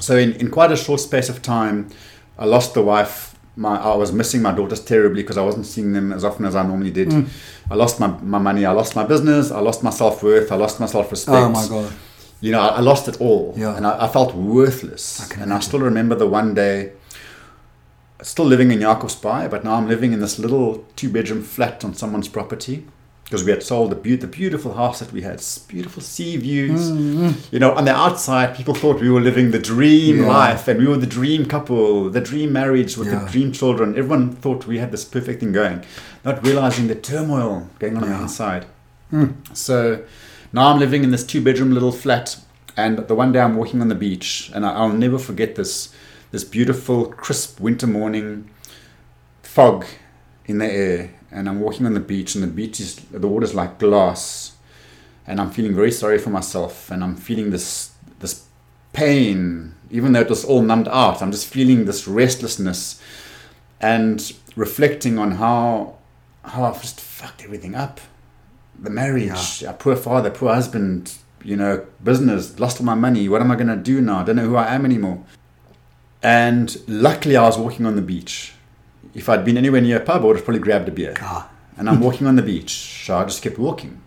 [0.00, 1.90] So in, in quite a short space of time,
[2.38, 3.33] I lost the wife.
[3.56, 6.56] My I was missing my daughters terribly because I wasn't seeing them as often as
[6.56, 7.08] I normally did.
[7.08, 7.28] Mm.
[7.70, 8.64] I lost my, my money.
[8.66, 9.50] I lost my business.
[9.52, 10.50] I lost my self worth.
[10.50, 11.36] I lost my self respect.
[11.36, 11.92] Oh my god.
[12.40, 13.76] You know, I, I lost it all, Yeah.
[13.76, 15.30] and I, I felt worthless.
[15.32, 16.92] I and I still remember the one day.
[18.22, 22.28] Still living in Jakobsbaai, but now I'm living in this little two-bedroom flat on someone's
[22.28, 22.86] property
[23.24, 26.90] because we had sold the, beau- the beautiful house that we had, beautiful sea views.
[26.90, 27.52] Mm.
[27.52, 30.28] You know, on the outside, people thought we were living the dream Yeah.
[30.28, 33.24] life and we were the dream couple, the dream marriage with Yeah.
[33.24, 33.96] the dream children.
[33.96, 35.82] Everyone thought we had this perfect thing going,
[36.24, 38.66] not realizing the turmoil going on on the inside.
[39.12, 39.34] Mm.
[39.56, 40.02] So
[40.52, 42.36] now I'm living in this two bedroom little flat,
[42.76, 45.88] and the one day I'm walking on the beach, and I, I'll never forget this
[46.30, 48.50] this beautiful, crisp winter morning,
[49.42, 49.84] fog
[50.46, 53.54] in the air, and I'm walking on the beach, and the beach is the water's
[53.54, 54.56] like glass,
[55.26, 58.46] and I'm feeling very sorry for myself, and I'm feeling this this
[58.94, 61.20] pain, even though it was all numbed out.
[61.20, 63.00] I'm just feeling this restlessness,
[63.80, 65.98] and reflecting on how
[66.44, 68.00] how I've just fucked everything up
[68.78, 73.28] the marriage, a poor father, poor husband, you know, business, lost all my money.
[73.28, 74.20] What am I going to do now?
[74.20, 75.24] I don't know who I am anymore.
[76.22, 78.54] And luckily, I was walking on the beach.
[79.14, 81.14] If I'd been anywhere near a pub, I would have probably grabbed a beer.
[81.20, 81.50] Ah.
[81.76, 84.00] And I'm walking on the beach, so I just kept walking.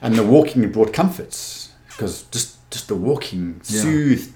[0.00, 3.82] And the walking brought comforts because just just the walking Yeah.
[3.82, 4.32] soothed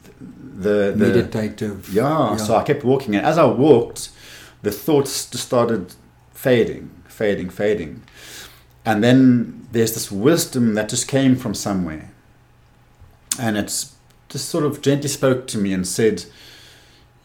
[0.60, 1.88] the the Meditative.
[1.92, 4.10] yeah, so I kept walking, and as I walked,
[4.62, 5.94] the thoughts just started
[6.34, 8.02] fading, fading, fading.
[8.84, 12.10] And then there's this wisdom that just came from somewhere.
[13.38, 13.94] And it's
[14.28, 16.24] just sort of gently spoke to me and said,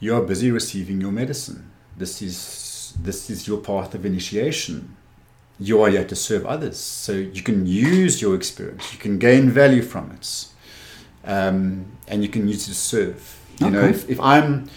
[0.00, 1.70] You are busy receiving your medicine.
[1.96, 2.36] This is
[3.02, 4.96] this is your path of initiation.
[5.58, 6.78] You are here to serve others.
[6.78, 10.46] So you can use your experience, you can gain value from it.
[11.24, 13.38] Um, and you can use it to serve.
[13.60, 14.68] You know, if, if I'm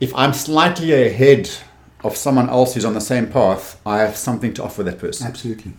[0.00, 1.50] if I'm slightly ahead
[2.02, 5.26] of someone else who's on the same path, I have something to offer that person.
[5.26, 5.74] Absolutely.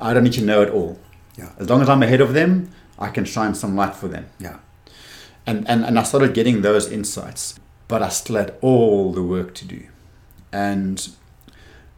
[0.00, 0.98] I don't need to know it all.
[1.36, 1.50] Yeah.
[1.58, 4.26] As long as I'm ahead of them, I can shine some light for them.
[4.40, 4.58] Yeah.
[5.46, 9.54] And, and, and I started getting those insights, but I still had all the work
[9.54, 9.86] to do.
[10.52, 11.08] And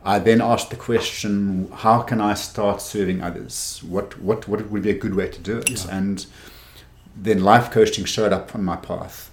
[0.04, 3.80] I then asked the question, how can I start serving others?
[3.88, 5.70] What, what, what would be a good way to do it?
[5.70, 5.96] Yeah.
[5.96, 6.26] And
[7.16, 9.30] then life coaching showed up on my path.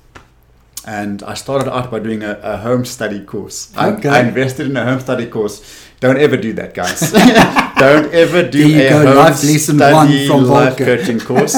[0.86, 3.72] And I started out by doing a, a home study course.
[3.76, 4.10] I- Okay.
[4.10, 5.62] I, invested in a home study course.
[6.00, 7.12] Don't ever do that, guys.
[7.78, 10.86] Don't ever do a go, home life study from life Volker.
[10.86, 11.56] coaching course.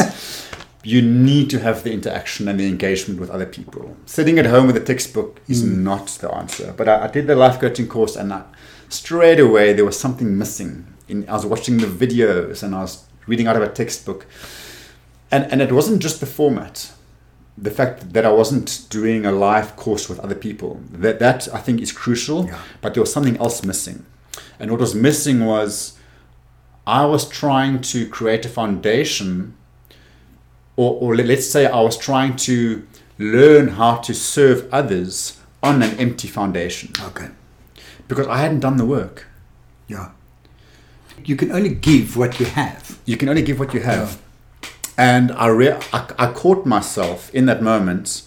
[0.83, 3.95] you need to have the interaction and the engagement with other people.
[4.05, 5.83] Sitting at home with a textbook is Hmm.
[5.83, 6.73] not the answer.
[6.75, 8.43] But I, I did the life coaching course, and I,
[8.93, 10.85] straight away there was something missing.
[11.07, 14.25] In I was watching the videos and I was reading out of a textbook,
[15.31, 16.91] and and it wasn't just the format.
[17.57, 21.59] The fact that I wasn't doing a live course with other people that that I
[21.59, 22.45] think is crucial.
[22.47, 22.59] Yeah.
[22.81, 24.05] But there was something else missing,
[24.59, 25.93] and what was missing was
[26.87, 29.53] I was trying to create a foundation,
[30.75, 32.83] or, or let- let's say I was trying to
[33.19, 37.27] learn how to serve others on an empty foundation Okay.
[38.13, 39.25] Because I hadn't done the work.
[39.87, 40.11] Yeah.
[41.25, 42.99] You can only give what you have.
[43.05, 44.21] You can only give what you have.
[44.97, 48.21] And I, re- I, I caught myself in that moment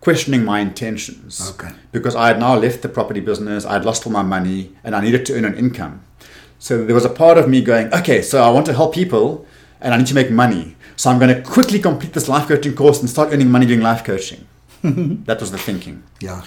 [0.00, 1.50] questioning my intentions.
[1.50, 1.74] Okay.
[1.92, 4.96] Because I had now left the property business, I had lost all my money, and
[4.96, 6.02] I needed to earn an income.
[6.58, 9.46] So there was a part of me going, okay, so I want to help people
[9.80, 10.76] and I need to make money.
[10.96, 13.80] So I'm going to quickly complete this life coaching course and start earning money doing
[13.80, 14.46] life coaching.
[14.82, 16.02] that was the thinking.
[16.20, 16.42] Yeah.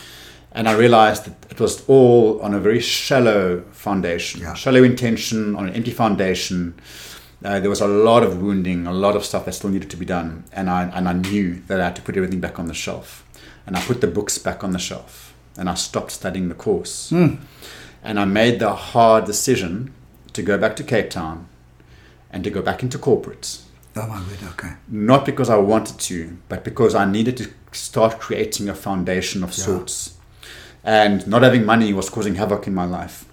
[0.56, 4.54] And I realized that it was all on a very shallow foundation, Yeah.
[4.54, 6.76] shallow intention, on an empty foundation.
[7.44, 9.98] Uh, there was a lot of wounding, a lot of stuff that still needed to
[9.98, 10.44] be done.
[10.54, 13.24] And I, and I knew that I had to put everything back on the shelf.
[13.66, 15.34] And I put the books back on the shelf.
[15.58, 17.12] And I stopped studying the course.
[17.12, 19.92] And I made the hard decision
[20.34, 21.48] to go back to Cape Town
[22.32, 23.58] and to go back into corporate
[23.96, 24.40] Oh my word.
[24.54, 24.74] Okay.
[24.90, 29.50] not because I wanted to, but because I needed to start creating a foundation of
[29.52, 29.66] Yeah.
[29.66, 30.14] sorts.
[30.84, 33.26] And not having money was causing havoc in my life.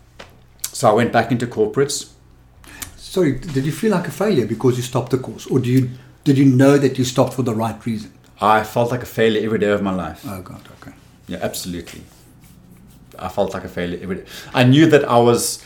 [0.63, 2.13] So I went back into corporates.
[2.97, 5.91] Sorry, did you feel like a failure because you stopped the course, or do you
[6.23, 8.13] did you know that you stopped for the right reason?
[8.41, 10.25] I felt like a failure every day of my life.
[10.27, 10.63] Oh God.
[10.81, 10.93] Okay.
[11.27, 12.03] Yeah, absolutely.
[13.19, 14.25] I felt like a failure every day.
[14.55, 15.63] I knew that I was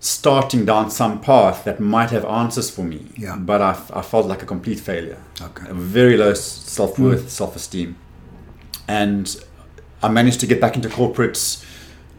[0.00, 3.06] starting down some path that might have answers for me.
[3.16, 3.36] Yeah.
[3.36, 5.20] But I, I felt like a complete failure.
[5.40, 5.68] Okay.
[5.68, 7.28] A very low self worth, hmm.
[7.28, 7.96] self esteem.
[8.86, 9.36] And
[10.02, 11.64] I managed to get back into corporates,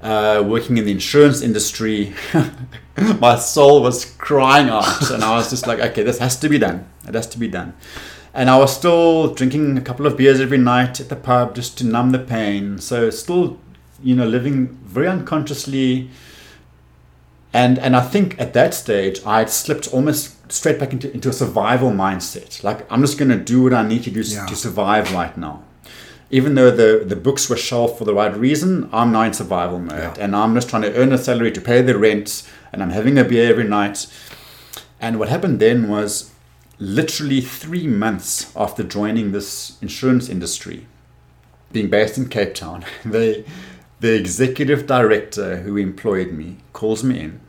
[0.01, 2.13] uh, working in the insurance industry.
[3.19, 6.57] My soul was crying out, and I was just like, okay, this has to be
[6.57, 6.87] done.
[7.07, 7.73] It has to be done.
[8.33, 11.77] And I was still drinking a couple of beers every night at the pub just
[11.79, 12.77] to numb the pain.
[12.79, 13.59] So still,
[14.03, 16.09] you know, living very unconsciously.
[17.53, 21.29] And and I think at that stage I had slipped almost straight back into, into
[21.29, 22.63] a survival mindset.
[22.63, 24.45] Like I'm just gonna do what I need to do Yeah.
[24.45, 25.63] to survive right now.
[26.29, 29.79] Even though the, the books were shelved for the right reason, I'm now in survival
[29.79, 29.97] mode.
[29.97, 30.15] Yeah.
[30.19, 33.17] And I'm just trying to earn a salary to pay the rent and I'm having
[33.17, 34.07] a beer every night.
[34.99, 36.31] And what happened then was
[36.79, 40.85] literally three months after joining this insurance industry,
[41.71, 43.45] being based in Cape Town, the,
[43.99, 47.39] the executive director who employed me calls me in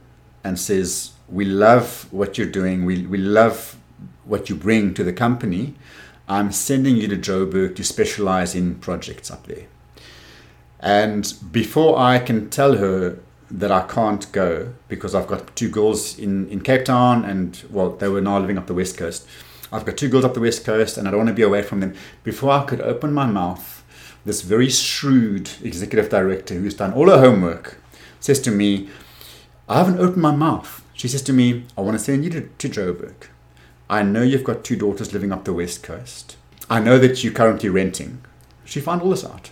[0.45, 2.85] and says, We love what you're doing.
[2.85, 3.77] We, we love
[4.25, 5.75] what you bring to the company.
[6.29, 9.67] I'm sending you to Joburg to specialize in projects up there.
[10.81, 13.19] And before I can tell her
[13.51, 17.91] that I can't go because I've got two girls in, in Cape Town and, well,
[17.91, 19.27] they were now living up the West Coast.
[19.73, 21.63] I've got two girls up the West Coast and I don't want to be away
[21.63, 21.95] from them.
[22.25, 23.83] Before I could open my mouth,
[24.25, 27.79] this very shrewd executive director who's done all her homework
[28.21, 28.89] says to me,
[29.69, 30.85] I haven't opened my mouth.
[30.93, 33.29] She says to me, I want to send you to, to Joburg.
[33.91, 36.37] I know you've got two daughters living up the West Coast.
[36.69, 38.21] I know that you're currently renting.
[38.65, 39.51] She found all this out.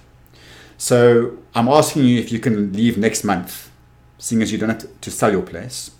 [0.79, 3.71] So I'm asking you if you can leave next month,
[4.19, 5.91] seeing as you don't have to, to sell your place.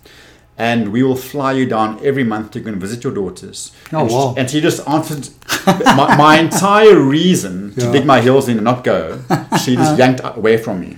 [0.59, 3.71] And we will fly you down every month to go and visit your daughters.
[3.93, 4.33] Oh, and, wow.
[4.33, 5.29] she, and she just answered
[5.95, 7.91] my, my entire reason to Yeah.
[7.91, 9.19] dig my heels in and not go.
[9.63, 10.97] She just yanked away from me.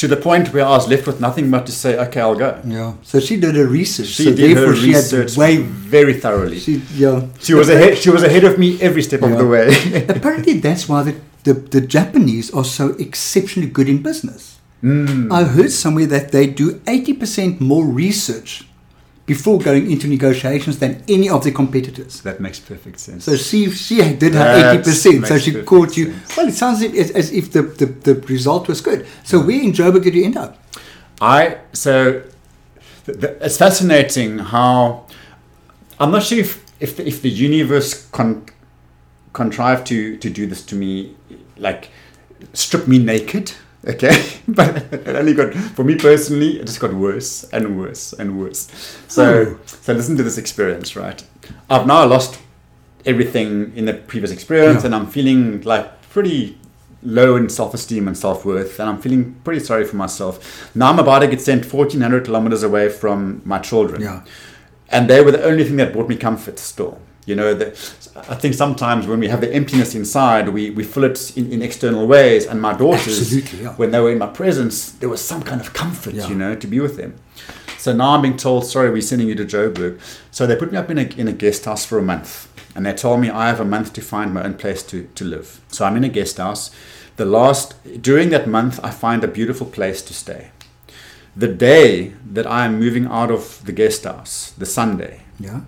[0.00, 2.58] To the point where I was left with nothing but to say, okay, I'll go.
[2.64, 2.94] Yeah.
[3.02, 4.06] So she did her research.
[4.06, 5.58] She so did her research way.
[5.58, 6.58] very thoroughly.
[6.58, 6.80] She,
[7.38, 7.98] She, was ahead.
[7.98, 9.66] She was ahead of me every step of the way.
[10.08, 14.58] Apparently, that's why the, the, the Japanese are so exceptionally good in business.
[14.80, 15.30] Hmm.
[15.30, 18.64] I heard somewhere that they do 80% more research
[19.30, 22.20] before going into negotiations than any of the competitors.
[22.22, 23.20] That makes perfect sense.
[23.26, 25.24] So she she did her eighty percent.
[25.28, 26.06] So she caught you.
[26.06, 26.36] sense.
[26.36, 29.06] Well, it sounds as, as if the, the, the result was good.
[29.22, 29.46] So mm.
[29.46, 30.58] where in Joburg did you end up?
[31.20, 32.24] I so
[33.06, 35.06] th- th- it's fascinating how
[36.00, 36.50] I'm not sure if
[36.80, 38.46] if the, if the universe con-
[39.32, 41.14] contrived to to do this to me,
[41.56, 41.90] like
[42.52, 43.52] strip me naked.
[43.86, 46.60] Okay, but it only got for me personally.
[46.60, 48.68] It just got worse and worse and worse.
[49.08, 49.62] So hmm.
[49.66, 51.22] so listen to this experience, right?
[51.68, 52.38] I've now lost
[53.06, 54.86] everything in the previous experience, Yeah.
[54.86, 56.58] and I'm feeling like pretty
[57.02, 61.20] low in self-esteem and self-worth and i'm feeling pretty sorry for myself now i'm about
[61.20, 64.20] to get sent 1400 kilometers away from my children Yeah.
[64.90, 67.00] and they were the only thing that brought me comfort still
[67.30, 67.66] you know the,
[68.34, 71.62] i think sometimes when we have the emptiness inside we, we fill it in, in
[71.68, 73.18] external ways and my daughters
[73.60, 73.74] yeah.
[73.80, 76.28] when they were in my presence there was some kind of comfort Yeah.
[76.30, 77.12] you know to be with them
[77.84, 79.92] so now i'm being told sorry we're sending you to joburg
[80.30, 82.32] so they put me up in a, in a guest house for a month
[82.74, 85.24] and they told me I have a month to find my own place to, to
[85.24, 85.60] live.
[85.68, 86.70] So I'm in a guest house.
[87.16, 90.50] The last during that month, I find a beautiful place to stay.
[91.36, 95.60] The day that I am moving out of the guest house, the Sunday, Yeah.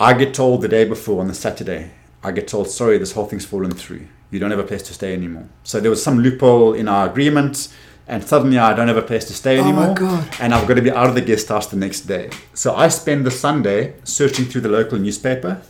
[0.00, 1.90] I get told the day before on the Saturday,
[2.22, 4.06] I get told, sorry, this whole thing's fallen through.
[4.30, 5.48] You don't have a place to stay anymore.
[5.64, 7.68] So there was some loophole in our agreement,
[8.06, 9.94] and suddenly I don't have a place to stay Oh my anymore.
[9.94, 10.28] God.
[10.40, 12.30] And I've got to be out of the guest house the next day.
[12.54, 15.62] So I spend the Sunday searching through the local newspaper,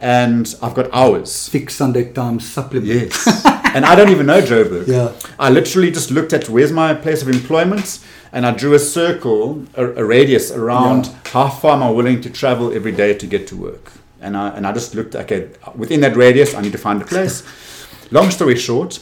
[0.00, 1.48] and I've got hours.
[1.48, 2.86] Fixed Sunday Times supplement.
[2.86, 3.26] Yes.
[3.74, 4.86] and I don't even know Joburg.
[4.86, 5.12] Yeah.
[5.38, 9.64] I literally just looked at where's my place of employment and I drew a circle,
[9.74, 11.14] a, a radius around Yeah.
[11.32, 13.92] how far am I willing to travel every day to get to work.
[14.20, 17.04] And I, and I just looked, okay, within that radius, I need to find a
[17.04, 17.42] place.
[18.10, 19.00] Long story short,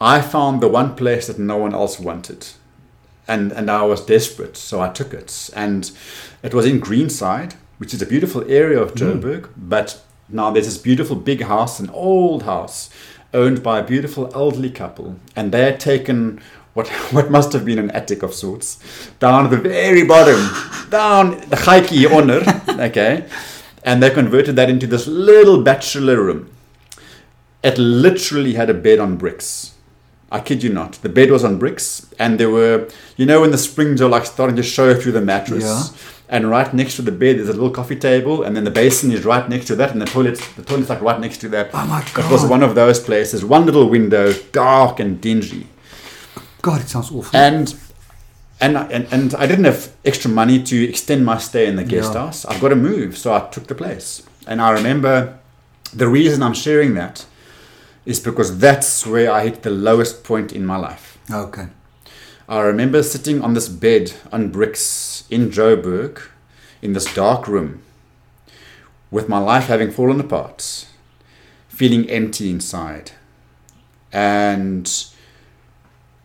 [0.00, 2.46] I found the one place that no one else wanted.
[3.28, 5.50] And, and I was desperate, so I took it.
[5.54, 5.90] And
[6.42, 9.20] it was in Greenside, which is a beautiful area of mm.
[9.20, 12.90] Joburg, but now there's this beautiful big house, an old house,
[13.32, 15.16] owned by a beautiful elderly couple.
[15.34, 16.40] And they had taken
[16.74, 18.78] what, what must have been an attic of sorts
[19.18, 20.40] down at the very bottom,
[20.90, 22.42] down the haiki honor,
[22.82, 23.28] okay?
[23.82, 26.50] And they converted that into this little bachelor room.
[27.62, 29.74] It literally had a bed on bricks.
[30.30, 30.94] I kid you not.
[30.94, 34.26] The bed was on bricks, and there were, you know, when the springs are like
[34.26, 35.62] starting to show through the mattress.
[35.64, 35.98] Yeah.
[36.28, 39.12] And right next to the bed is a little coffee table, and then the basin
[39.12, 41.70] is right next to that, and the toilet, the toilet's like right next to that.
[41.72, 42.24] Oh my god!
[42.24, 45.66] It was one of those places, one little window, dark and dingy,
[46.62, 47.38] God, it sounds awful.
[47.38, 47.74] and.
[48.58, 51.84] And, I- and and I didn't have extra money to extend my stay in the
[51.84, 52.20] guest Yeah.
[52.20, 52.46] house.
[52.46, 54.22] I've got to move, so I took the place.
[54.46, 55.34] And I remember
[55.92, 57.26] the reason I'm sharing that
[58.06, 61.18] is because that's where I hit the lowest point in my life.
[61.30, 61.66] okay.
[62.48, 64.80] I remember sitting on this bed on bricks
[65.30, 66.20] in Joburg
[66.82, 67.82] in this dark room
[69.10, 70.86] with my life having fallen apart,
[71.68, 73.12] feeling empty inside,
[74.12, 75.06] and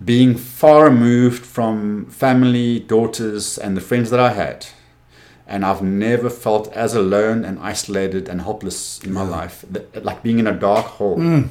[0.03, 4.65] being far removed from family, daughters, and the friends that I had.
[5.45, 9.29] And I've never felt as alone and isolated and helpless in my Yeah.
[9.29, 9.65] life,
[10.01, 11.17] like being in a dark hole.
[11.17, 11.49] Mm.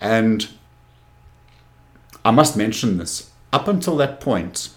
[0.00, 0.48] And
[2.24, 3.30] I must mention this.
[3.52, 4.68] Up until that point,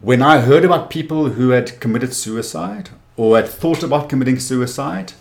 [0.00, 5.12] when I heard about people who had committed suicide or had thought about committing suicide,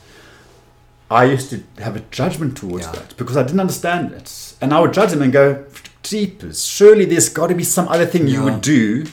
[1.10, 2.94] I used to have a judgment towards Yeah.
[2.94, 4.54] that because I didn't understand it.
[4.62, 5.64] And I would judge them and go,
[6.04, 9.06] Jeepers, surely there's got to be some other thing you would do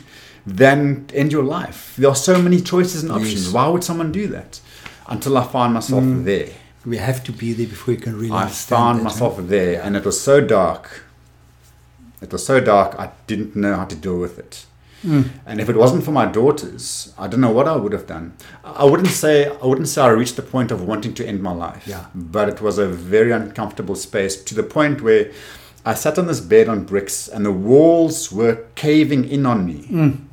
[0.46, 1.94] than end your life.
[1.96, 3.44] There are so many choices and options.
[3.44, 3.52] Yes.
[3.52, 4.60] Why would someone do that?
[5.06, 6.24] Until I found myself Mm.
[6.24, 6.48] there.
[6.84, 9.80] We have to be there before you can really I understand found that, myself there,
[9.82, 11.04] and it was so dark.
[12.20, 14.64] It was so dark, I didn't know how to deal with it.
[15.02, 15.30] Mm.
[15.46, 18.36] And if it wasn't for my daughters, I don't know what I would have done.
[18.64, 21.52] I wouldn't say I wouldn't say I reached the point of wanting to end my
[21.52, 21.86] life.
[21.86, 22.06] Yeah.
[22.14, 25.30] But it was a very uncomfortable space to the point where
[25.84, 29.82] I sat on this bed on bricks, and the walls were caving in on me.
[29.90, 30.24] Mm.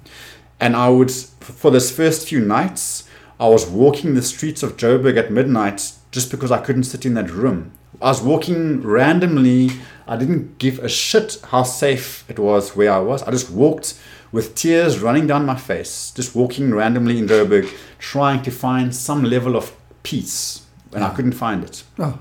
[0.59, 3.05] And I would, for this first few nights,
[3.39, 7.13] I was walking the streets of Joburg at midnight just because I couldn't sit in
[7.15, 7.71] that room.
[8.01, 9.71] I was walking randomly.
[10.07, 13.23] I didn't give a shit how safe it was where I was.
[13.23, 13.99] I just walked
[14.31, 19.23] with tears running down my face, just walking randomly in Joburg, trying to find some
[19.23, 20.65] level of peace.
[20.91, 21.15] And I mm.
[21.15, 21.83] couldn't find it.
[21.97, 22.19] Oh,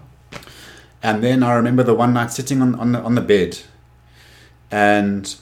[1.02, 3.58] And then I remember the one night sitting on, on, the, on the bed
[4.70, 5.34] and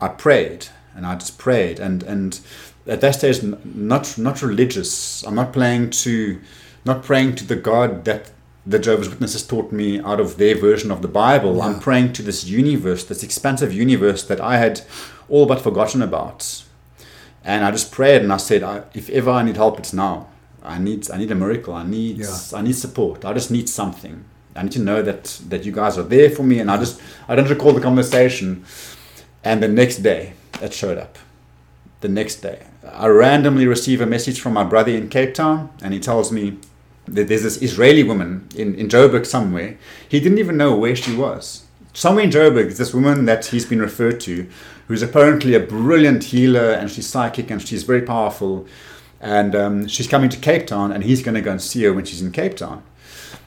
[0.00, 1.78] I prayed and I just prayed.
[1.78, 2.40] And, and
[2.86, 5.22] at that stage, not, not religious.
[5.24, 6.40] I'm not playing to,
[6.84, 8.30] not praying to the God that
[8.66, 11.56] the Jehovah's Witnesses taught me out of their version of the Bible.
[11.56, 11.66] Yeah.
[11.66, 14.82] I'm praying to this universe, this expansive universe that I had
[15.30, 16.64] all but forgotten about.
[17.44, 20.28] And I just prayed and I said, I, if ever I need help, it's now.
[20.62, 21.72] I need I need a miracle.
[21.72, 22.36] I need Yeah.
[22.54, 23.24] I need support.
[23.24, 24.24] I just need something.
[24.54, 26.58] I need to know that that you guys are there for me.
[26.58, 28.64] And I just I don't recall the conversation.
[29.42, 31.18] And the next day, it showed up.
[32.02, 35.94] The next day, I randomly receive a message from my brother in Cape Town, and
[35.94, 36.58] he tells me
[37.06, 39.78] that there's this Israeli woman in, in Joburg somewhere.
[40.08, 41.66] He didn't even know where she was.
[41.92, 44.48] Somewhere in Joburg, this woman that he's been referred to,
[44.90, 48.66] who's apparently a brilliant healer, and she's psychic, and she's very powerful.
[49.20, 51.92] And um, she's coming to Cape Town, and he's going to go and see her
[51.94, 52.82] when she's in Cape Town.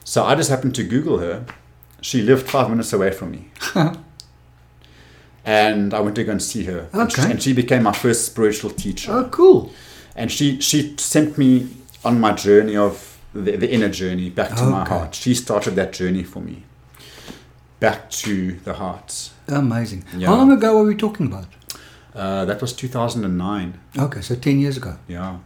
[0.04, 1.44] So I just happened to Google her.
[2.00, 3.48] She lived five minutes away from me.
[5.44, 6.88] and I went to go and see her.
[6.94, 7.30] And she- Okay.
[7.30, 9.12] And she became my first spiritual teacher.
[9.12, 9.70] Oh, cool.
[10.16, 11.68] And she, she sent me
[12.04, 14.94] on my journey of the, the inner journey back to my Okay.
[14.94, 15.14] heart.
[15.14, 16.62] She started that journey for me.
[17.80, 19.30] Back to the heart.
[19.48, 20.04] Amazing.
[20.16, 20.28] Yeah.
[20.28, 21.46] How long ago were we talking about?
[22.14, 23.78] Uh, that was 2009.
[23.98, 24.96] Okay, so 10 years ago.
[25.08, 25.38] Yeah.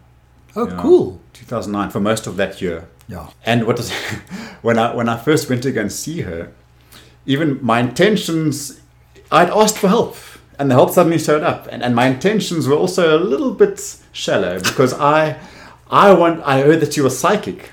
[0.54, 0.78] Oh, Yeah.
[0.80, 1.20] cool.
[1.32, 2.88] 2009 for most of that year.
[3.08, 3.28] Yeah.
[3.46, 3.90] And what was
[4.62, 6.50] when I when I first went to go and see her,
[7.26, 8.80] even my intentions,
[9.32, 10.16] I'd asked for help,
[10.58, 13.80] and the help suddenly showed up, and, and my intentions were also a little bit
[14.12, 15.38] shallow because I
[15.90, 17.70] I want I heard that she was psychic,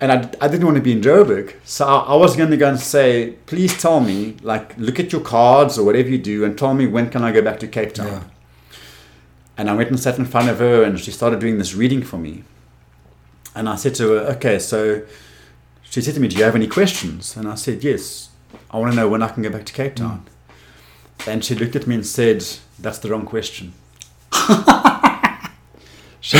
[0.00, 2.56] and I, I didn't want to be in Joburg, so I, I was going to
[2.56, 6.44] go and say, please tell me, like, look at your cards or whatever you do,
[6.44, 8.06] and tell me when can I go back to Cape Town.
[8.08, 8.22] Yeah.
[9.56, 12.02] And I went and sat in front of her, and she started doing this reading
[12.02, 12.44] for me.
[13.54, 15.02] And I said to her, okay, so
[15.82, 17.34] she said to me, do you have any questions?
[17.36, 18.28] And I said, yes.
[18.70, 20.26] I want to know when I can go back to Cape Town.
[21.20, 21.30] Hmm.
[21.30, 22.44] And she looked at me and said,
[22.78, 23.72] that's the wrong question.
[26.20, 26.38] She-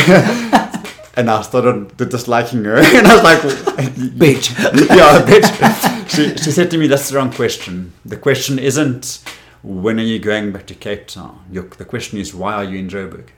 [1.17, 2.77] and I started disliking her.
[2.99, 3.41] And I was like,
[4.23, 4.47] Bitch.
[4.97, 5.93] yeah, bitch.
[6.09, 7.93] She, she said to me, that's the wrong question.
[8.05, 9.23] The question isn't,
[9.65, 11.41] when are you going back to Cape Town?
[11.51, 13.29] Your, the question is, why are you in Joburg?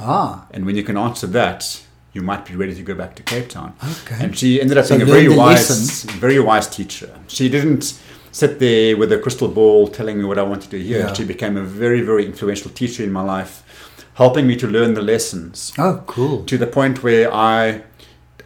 [0.00, 3.22] ah, And when you can answer that, you might be ready to go back to
[3.22, 3.74] Cape Town.
[4.02, 4.24] okay.
[4.24, 6.10] And she ended up So being a very wise, lesson.
[6.20, 7.10] very wise teacher.
[7.28, 7.98] She didn't
[8.32, 11.00] sit there with a crystal ball telling me what I wanted to hear.
[11.06, 11.12] Yeah.
[11.12, 13.62] She became a very, very influential teacher in my life,
[14.14, 16.44] helping me to learn the lessons oh, cool.
[16.44, 17.82] to the point where I,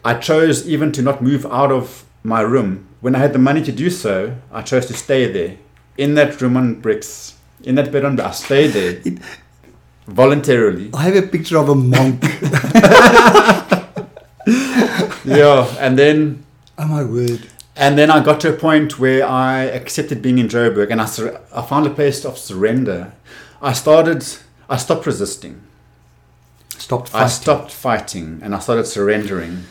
[0.03, 2.87] I chose even to not move out of my room.
[3.01, 5.57] When I had the money to do so, I chose to stay there,
[5.97, 8.15] in that room on bricks, in that bed on.
[8.15, 8.29] bricks.
[8.41, 9.19] I stayed there It-
[10.07, 10.89] voluntarily.
[10.93, 12.23] I have a picture of a monk.
[15.25, 16.43] yeah, and then
[16.77, 17.47] oh, my word.
[17.75, 21.05] And then I got to a point where I accepted being in Joburg and I,
[21.05, 23.13] sur- I found a place of surrender.
[23.61, 24.25] I started,
[24.69, 25.63] I stopped resisting.
[26.77, 29.63] Stopped I stopped fighting and I started surrendering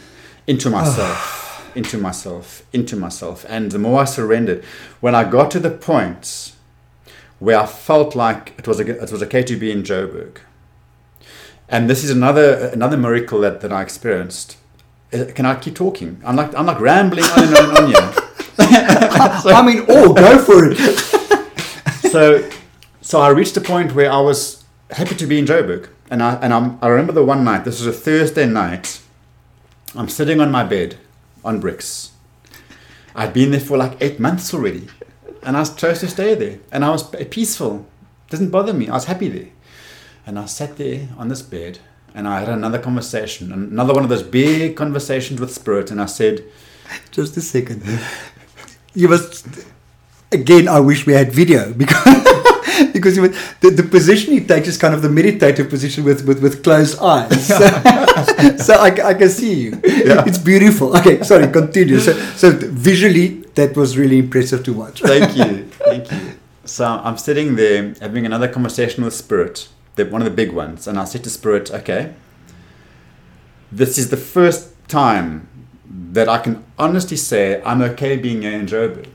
[0.46, 3.46] into myself, into myself, into myself.
[3.48, 4.64] And the more I surrendered,
[5.00, 6.52] when I got to the point
[7.38, 10.38] where I felt like it was, a, it was okay to be in Joburg.
[11.68, 14.56] And this is another, another miracle that, that I experienced.
[15.12, 16.20] Uh, Can I keep talking?
[16.24, 18.14] I'm like, I'm like rambling on and on and on here.
[18.58, 20.76] I mean, oh, go for it.
[22.10, 22.48] so
[23.08, 24.57] so I reached a point where I was
[24.90, 27.64] happy to be in Joburg, and I and I'm, I remember the one night.
[27.64, 29.00] This was a Thursday night.
[29.94, 30.96] I'm sitting on my bed
[31.44, 32.12] on bricks.
[33.14, 34.88] I'd been there for like eight months already,
[35.42, 37.86] and I chose to stay there, and I was peaceful.
[38.30, 38.88] Didn't bother me.
[38.88, 39.48] I was happy there,
[40.26, 41.78] and I sat there on this bed,
[42.14, 46.06] and I had another conversation, another one of those big conversations with spirit, and I
[46.06, 46.44] said.
[47.10, 47.82] Just a second.
[48.94, 49.46] You must.
[50.32, 52.27] Again, I wish we had video because
[53.16, 56.42] because would- the, the position he takes is kind of the meditative position with, with,
[56.42, 57.46] with closed eyes.
[57.46, 57.58] So,
[58.58, 59.80] so I, I can see you.
[59.82, 60.96] It's beautiful.
[60.96, 61.98] Okay, sorry, continue.
[62.00, 65.00] So, so visually, that was really impressive to watch.
[65.02, 65.64] Thank you.
[65.84, 66.18] Thank you.
[66.64, 70.86] So I'm sitting there having another conversation with Spirit, the, one of the big ones,
[70.86, 72.12] and I said to Spirit, okay,
[73.72, 75.48] this is the first time
[76.12, 79.08] that I can honestly say I'm okay being here in Joburg.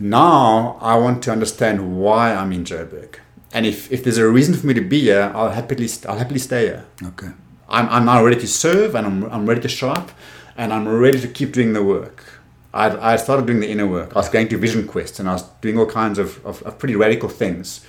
[0.00, 3.16] Now I want to understand why I'm in Joburg.
[3.52, 6.18] And if, if there's a reason for me to be here, I'll happily, st- I'll
[6.18, 6.84] happily stay here.
[7.02, 7.30] Okay.
[7.68, 10.10] I'm, I'm now ready to serve and I'm, I'm ready to show up
[10.56, 12.24] and I'm ready to keep doing the work.
[12.72, 14.16] I, I started doing the inner work.
[14.16, 16.78] I was going to Vision Quest and I was doing all kinds of, of, of
[16.78, 17.84] pretty radical things.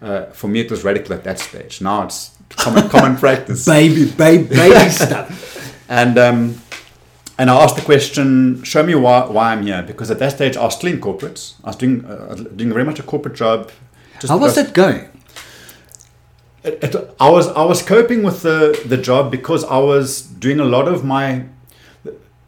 [0.00, 1.82] Uh, for me, it was radical at that stage.
[1.82, 3.66] Now it's common, common practice.
[3.66, 5.50] Baby, baby, baby stuff.
[5.88, 6.61] And um,
[7.38, 9.82] and I asked the question, show me why, why I'm here.
[9.82, 11.54] Because at that stage, I was still in corporates.
[11.64, 13.70] I was doing, uh, doing very much a corporate job.
[14.28, 15.08] How was that going?
[16.64, 20.60] it, it, I was I was coping with the the job because I was doing
[20.60, 21.46] a lot of my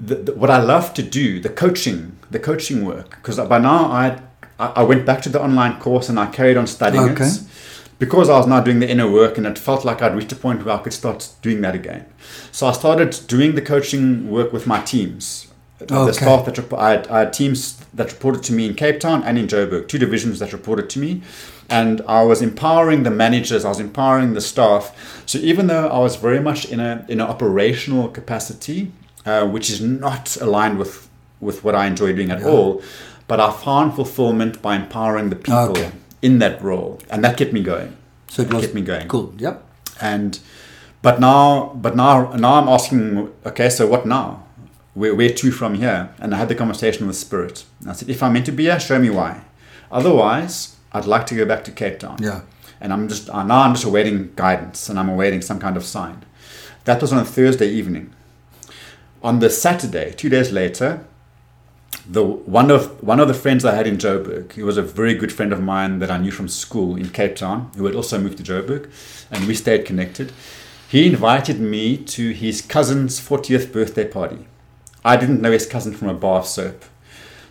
[0.01, 3.87] the, the, what I love to do the coaching the coaching work because by now
[3.87, 4.21] I
[4.59, 7.25] I I went back to the online course and I carried on studying Okay.
[7.27, 7.43] it
[8.05, 10.37] because I was now doing the inner work and it felt like I'd reached a
[10.37, 12.05] point where I could start doing that again.
[12.53, 15.47] So I started doing the coaching work with my teams.
[15.79, 19.23] The staff that I, had, I had teams that reported to me in Cape Town
[19.25, 21.23] and in Joburg, two divisions that reported to me.
[21.69, 24.85] And I was empowering the managers, I was empowering the staff.
[25.27, 28.93] So even though I was very much in a in an operational capacity,
[29.27, 31.09] uh, which is not aligned with,
[31.41, 32.83] with what I enjoy doing at all,
[33.27, 35.91] but I found fulfillment by empowering the people Okay.
[36.27, 36.93] In that role.
[37.11, 37.91] And that kept me going
[38.29, 39.07] So it was kept me going.
[39.09, 39.29] Cool.
[39.47, 39.57] Yep.
[40.13, 40.33] and
[41.07, 41.43] but now
[41.85, 42.15] but now
[42.45, 43.01] now i'm asking
[43.51, 44.27] okay so what now
[45.01, 48.09] where, where to from here and i had the conversation with spirit and i said
[48.15, 49.31] if i'm meant to be here show me why
[49.99, 50.55] otherwise
[50.95, 52.41] i'd like to go back to cape town Yeah.
[52.81, 55.85] and i'm just uh, now i'm just awaiting guidance and i'm awaiting some kind of
[55.85, 56.17] sign
[56.87, 58.07] that was on a thursday evening
[59.23, 60.91] on the saturday two days later
[62.09, 65.15] the one of one of the friends I had in Joburg, he was a very
[65.15, 68.19] good friend of mine that I knew from school in Cape Town, who had also
[68.19, 68.91] moved to Joburg,
[69.31, 70.33] and we stayed connected.
[70.89, 74.47] He invited me to his cousin's 40th birthday party.
[75.05, 76.85] I didn't know his cousin from a bar of soap.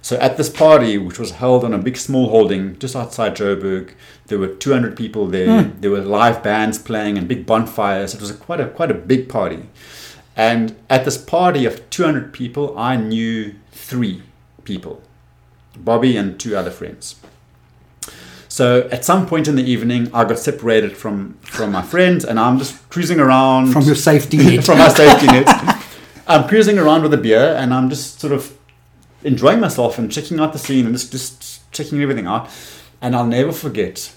[0.02, 3.94] So at this party, which was held on a big small holding just outside Joburg,
[4.28, 5.64] there were 200 people there.
[5.64, 5.80] Hmm.
[5.80, 8.14] There were live bands playing and big bonfires.
[8.14, 9.70] It was a, quite a quite a big party.
[10.36, 14.24] And at this party of 200 people, I knew three
[14.64, 15.02] people
[15.78, 17.16] Bobby and two other friends.
[18.48, 22.40] So at some point in the evening, I got separated from, from my friends, and
[22.40, 24.64] I'm just cruising around From your safety net.
[24.66, 25.48] from my safety net.
[26.28, 28.56] I'm cruising around with a beer, and I'm just sort of
[29.24, 32.48] enjoying myself and checking out the scene and just, just checking everything out.
[33.02, 34.14] And I'll never forget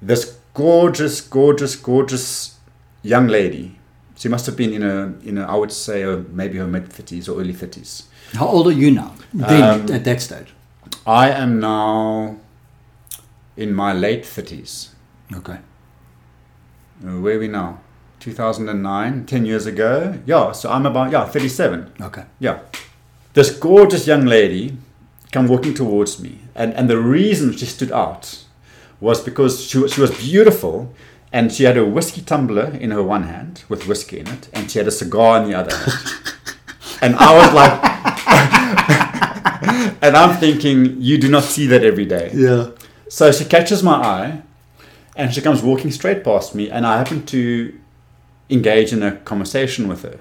[0.00, 2.58] this gorgeous, gorgeous, gorgeous
[3.02, 3.78] young lady.
[4.16, 6.84] She must have been in a, in a I would say, uh maybe her mid
[6.84, 8.04] 30s or early 30s.
[8.34, 9.12] How old are you now?
[9.34, 10.48] Then Um, at that stage.
[11.06, 12.36] I am now
[13.56, 14.88] in my late 30s.
[15.34, 15.58] Okay.
[17.04, 17.80] Uh, Where are we now?
[18.20, 20.18] 2009, 10 years ago.
[20.26, 21.92] Yeah, so I'm about, yeah, 37.
[22.00, 22.24] Okay.
[22.38, 22.60] Yeah.
[23.34, 24.76] This gorgeous young lady
[25.32, 26.38] come walking towards me.
[26.54, 28.44] And, and the reason she stood out
[29.00, 30.94] was because she, she was beautiful
[31.32, 34.70] and she had a whiskey tumbler in her one hand with whiskey in it and
[34.70, 35.92] she had a cigar in the other hand.
[37.02, 37.91] and I was like,
[40.02, 42.30] and I'm thinking, you do not see that every day.
[42.34, 42.70] Yeah.
[43.08, 44.42] So she catches my eye
[45.16, 47.78] and she comes walking straight past me, and I happen to
[48.48, 50.18] engage in a conversation with her.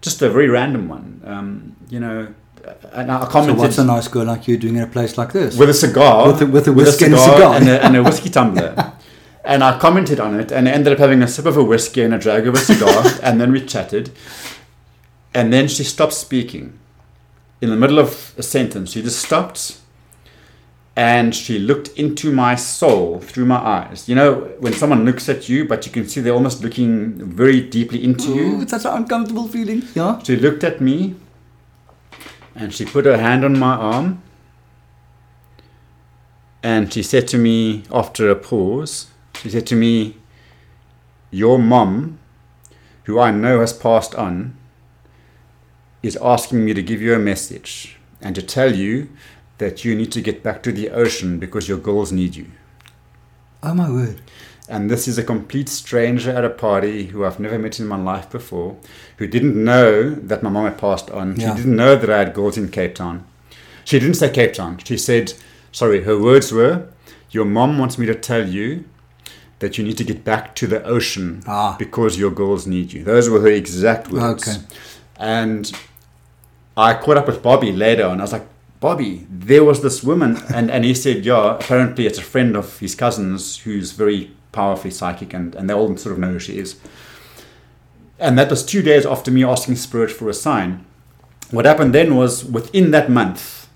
[0.00, 1.20] Just a very random one.
[1.24, 2.34] Um, you know,
[2.92, 3.56] and I commented.
[3.58, 5.56] So what's a nice girl like you doing in a place like this?
[5.56, 6.26] with a cigar.
[6.32, 7.54] With a- with a whiskey and a cigar.
[7.54, 8.92] And a, and a whiskey tumbler.
[9.44, 12.12] and I commented on it and ended up having a sip of a whiskey and
[12.14, 14.10] a drag of a cigar, and then we chatted.
[15.34, 16.78] And then she stopped speaking.
[17.62, 19.78] In the middle of a sentence, she just stopped
[20.96, 24.08] and she looked into my soul through my eyes.
[24.08, 27.60] You know, when someone looks at you, but you can see they're almost looking very
[27.60, 28.42] deeply into you.
[28.42, 29.84] Ooh, it's such an uncomfortable feeling.
[29.94, 30.18] Yeah.
[30.24, 31.14] She looked at me
[32.56, 34.22] and she put her hand on my arm
[36.62, 39.06] and she said to me after a pause,
[39.40, 40.16] she said to me,
[41.30, 42.18] Your mom,
[43.04, 44.56] who I know has passed on,
[46.02, 49.08] is asking me to give you a message and to tell you
[49.58, 52.46] that you need to get back to the ocean because your girls need you.
[53.62, 54.20] Oh my word.
[54.68, 57.96] And this is a complete stranger at a party who I've never met in my
[58.00, 58.76] life before,
[59.18, 61.36] who didn't know that my mom had passed on.
[61.38, 61.50] Yeah.
[61.50, 63.24] She didn't know that I had girls in Cape Town.
[63.84, 64.78] She didn't say Cape Town.
[64.78, 65.34] She said,
[65.72, 66.88] sorry, her words were,
[67.30, 68.84] Your mom wants me to tell you
[69.58, 71.76] that you need to get back to the ocean Ah.
[71.78, 73.04] because your girls need you.
[73.04, 74.48] Those were her exact words.
[74.48, 74.58] Okay.
[75.16, 75.70] And
[76.76, 78.46] I caught up with Bobby later and I was like,
[78.80, 80.36] Bobby, there was this woman.
[80.54, 84.90] And, and he said, yeah, apparently it's a friend of his cousin's who's very powerfully
[84.90, 86.76] psychic and, and they all sort of know who she is.
[88.18, 90.84] And that was two days after me asking Spirit for a sign.
[91.50, 93.68] What happened then was within that month,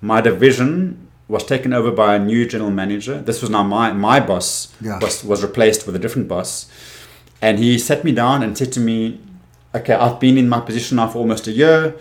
[0.00, 3.20] my division was taken over by a new general manager.
[3.20, 4.98] This was now my, my boss Yeah.
[5.00, 6.70] was, was replaced with a different boss.
[7.42, 9.20] And he sat me down and said to me,
[9.74, 11.94] okay, I've been in my position now for almost a year,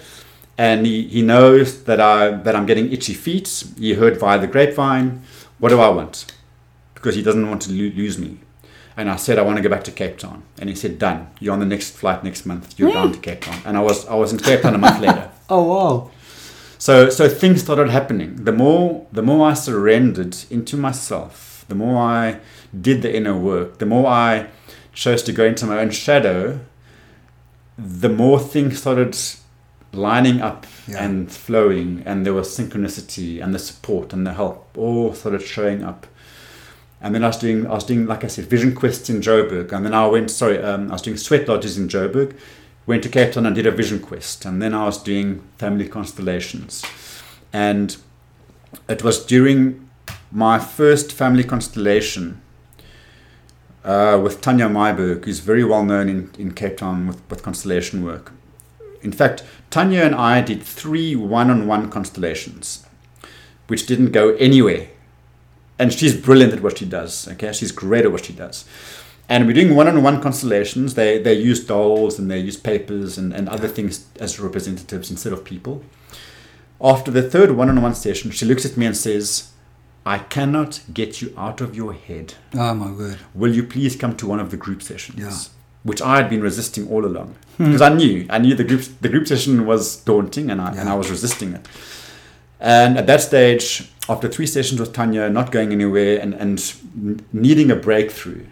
[0.58, 3.64] and he, he knows that I that I'm getting itchy feet.
[3.78, 5.22] He heard via the grapevine.
[5.60, 6.32] What do I want?
[6.94, 8.40] Because he doesn't want to lo- lose me.
[8.96, 11.28] And I said I want to go back to Cape Town, and he said, "Done.
[11.40, 12.78] You're on the next flight next month.
[12.78, 15.00] You're down to Cape Town." And I was I was in Cape Town a month
[15.00, 15.30] later.
[15.50, 16.10] Oh wow.
[16.78, 18.44] So so things started happening.
[18.46, 22.40] The more the more I surrendered into myself, the more I
[22.80, 24.48] did the inner work, the more I
[24.94, 26.60] chose to go into my own shadow,
[27.78, 29.18] the more things started
[29.92, 31.04] lining up Yeah.
[31.04, 35.84] and flowing and there was synchronicity and the support and the help all started showing
[35.84, 36.08] up.
[37.02, 39.72] And then I was doing, I was doing, like I said, vision quests in Joburg.
[39.74, 42.34] And then I went, sorry, um, I was doing sweat lodges in Joburg.
[42.86, 44.46] Went to Cape Town and did a vision quest.
[44.46, 46.84] And then I was doing family constellations.
[47.52, 47.98] And
[48.88, 49.90] it was during
[50.32, 52.42] my first family constellation
[53.84, 58.04] uh, with Tanya Myberg, who's very well known in, in Cape Town with, with constellation
[58.04, 58.32] work.
[59.02, 62.86] In fact, Tanya and I did three one on one constellations,
[63.68, 64.88] which didn't go anywhere.
[65.78, 67.52] And she's brilliant at what she does, okay?
[67.52, 68.66] She's great at what she does.
[69.28, 70.94] And we're doing one on one constellations.
[70.94, 75.34] They, they use dolls and they use papers and, and other things as representatives instead
[75.34, 75.84] of people.
[76.80, 79.53] After the third one on one session, she looks at me and says,
[80.06, 82.36] I cannot get you out of your head.
[82.54, 83.20] Oh my word.
[83.34, 85.20] Will you please come to one of the group sessions?
[85.20, 85.34] Yeah.
[85.84, 87.66] Which I had been resisting all along hmm.
[87.66, 90.90] because I knew I knew the group the group session was daunting and I and
[90.90, 91.68] I was resisting it.
[92.60, 97.72] And at that stage, after three sessions with Tanya, not going anywhere and and needing
[97.72, 98.46] a breakthrough,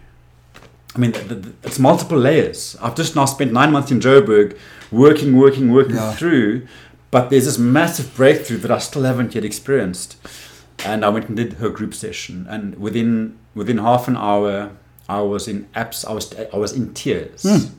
[0.94, 1.14] I mean,
[1.62, 2.76] it's multiple layers.
[2.82, 4.56] I've just now spent nine months in Joburg,
[4.90, 6.12] working, working, working Yeah.
[6.12, 6.66] through,
[7.10, 10.16] but there's this massive breakthrough that I still haven't yet experienced.
[10.84, 14.72] And I went and did her group session, and within within half an hour,
[15.08, 16.04] I was in apps.
[16.08, 17.42] I was I was in tears.
[17.42, 17.78] Hmm.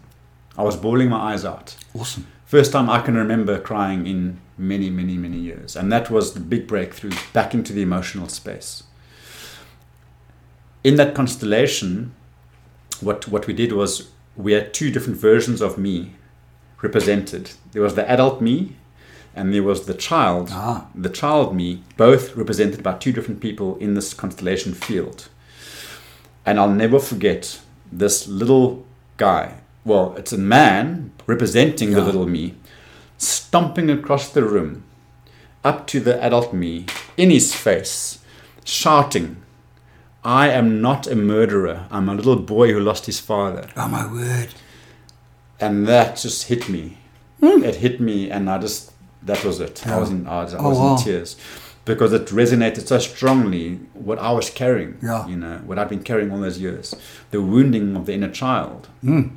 [0.57, 1.75] I was bawling my eyes out.
[1.93, 2.27] Awesome.
[2.45, 5.75] First time I can remember crying in many, many, many years.
[5.75, 8.83] And that was the big breakthrough back into the emotional space.
[10.83, 12.13] In that constellation,
[13.01, 16.13] what, what we did was we had two different versions of me
[16.81, 17.51] represented.
[17.71, 18.75] There was the adult me
[19.35, 20.85] and there was the child, Ah.
[20.93, 25.27] the child me, both represented by two different people in this constellation field.
[26.45, 27.59] And I'll never forget
[27.91, 28.85] this little
[29.17, 29.55] guy.
[29.85, 32.55] Well, it's a man representing the little me,
[33.17, 34.83] stomping across the room
[35.63, 36.85] up to the adult me
[37.17, 38.19] in his face,
[38.65, 39.37] shouting,
[40.25, 41.85] I am not a murderer.
[41.91, 43.67] I'm a little boy who lost his father.
[43.75, 44.49] Oh my word.
[45.59, 46.97] And that just hit me.
[47.41, 48.92] It hit me, and I just,
[49.25, 49.85] that was it.
[49.87, 50.95] I was in, I was, I Oh, was wow.
[50.97, 51.37] in tears
[51.85, 55.27] because it resonated so strongly what I was carrying, Yeah.
[55.27, 56.95] you know, what I've been carrying all those years,
[57.31, 58.87] the wounding of the inner child.
[59.03, 59.31] Mm.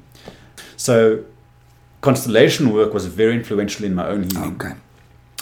[0.77, 1.25] So,
[2.01, 4.55] constellation work was very influential in my own healing.
[4.55, 4.75] Okay.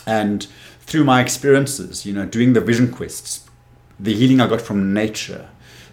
[0.07, 0.47] And
[0.81, 3.47] through my experiences, you know, doing the vision quests,
[3.99, 5.49] the healing I got from nature,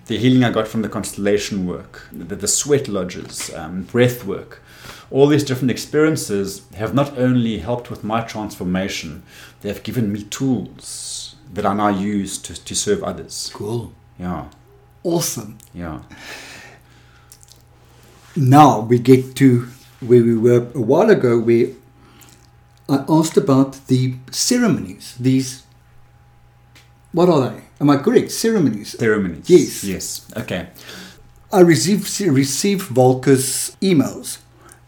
[0.08, 4.61] the healing I got from the constellation work, the, the sweat lodges, um, breath work,
[5.10, 9.24] all these different experiences have not only helped with my transformation,
[9.62, 13.52] they have given me tools that I now use to, to serve others.
[13.54, 13.92] Cool.
[14.20, 14.46] Yeah,
[15.04, 15.58] Awesome.
[15.74, 16.02] yeah.
[18.36, 19.68] Now we get to
[20.00, 21.68] where we were a while ago, where
[22.88, 25.16] I asked about the ceremonies.
[25.20, 25.64] These,
[27.12, 27.62] what are they?
[27.82, 28.32] Am I correct?
[28.32, 28.98] Ceremonies.
[28.98, 29.50] Ceremonies.
[29.50, 29.84] Yes.
[29.84, 30.32] Yes.
[30.38, 30.68] Okay.
[31.52, 32.04] I receive
[32.34, 34.38] receive Volker's emails,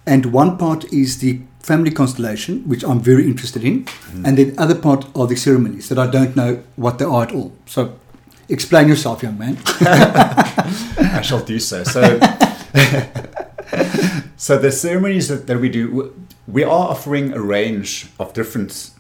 [0.06, 4.26] and one part is the family constellation, which I'm very interested in, mm-hmm.
[4.26, 7.32] and the other part are the ceremonies that I don't know what they are at
[7.32, 7.54] all.
[7.66, 7.98] So,
[8.50, 9.58] explain yourself, young man.
[9.66, 11.84] I shall do so.
[11.84, 12.02] So,
[14.38, 16.14] so the ceremonies that, that we do,
[16.48, 18.92] we are offering a range of different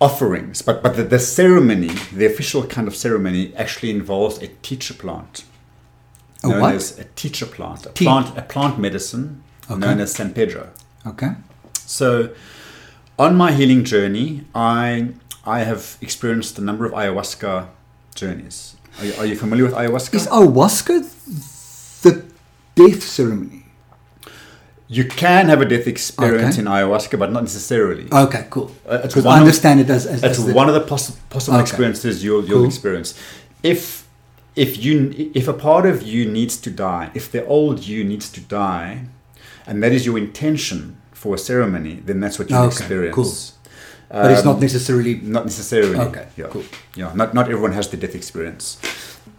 [0.00, 4.94] offerings, but but the, the ceremony, the official kind of ceremony, actually involves a teacher
[4.94, 5.44] plant,
[6.42, 6.74] A known what?
[6.74, 9.80] as a teacher plant, a Tea- plant, a plant medicine Okay.
[9.80, 10.68] known as San Pedro.
[11.06, 11.32] Okay.
[11.86, 12.30] So,
[13.18, 15.08] on my healing journey, I
[15.44, 17.68] I have experienced a number of ayahuasca
[18.14, 18.74] journeys.
[18.98, 20.14] Are you, are you familiar with ayahuasca?
[20.14, 22.24] Is ayahuasca the
[22.74, 23.64] death ceremony?
[24.90, 26.62] You can have a death experience Okay.
[26.62, 28.06] in ayahuasca, but not necessarily.
[28.10, 28.70] Okay, cool.
[28.88, 30.74] Uh, it's Because one I of- understand it as, as, It's as the- one of
[30.74, 31.62] the poss- possible Okay.
[31.68, 32.66] experiences you'll you'll Cool.
[32.74, 33.14] experience.
[33.62, 34.04] If
[34.56, 34.94] if you
[35.34, 38.90] if a part of you needs to die, if the old you needs to die,
[39.68, 43.14] and that is your intention for a ceremony, then that's what you Okay, experience.
[43.14, 43.32] cool.
[44.10, 45.14] but it's not Um, necessarily.
[45.22, 45.96] not necessarily.
[46.08, 46.46] Okay, Yeah.
[46.50, 46.64] cool.
[46.96, 47.12] Yeah.
[47.14, 48.78] Not not everyone has the death experience.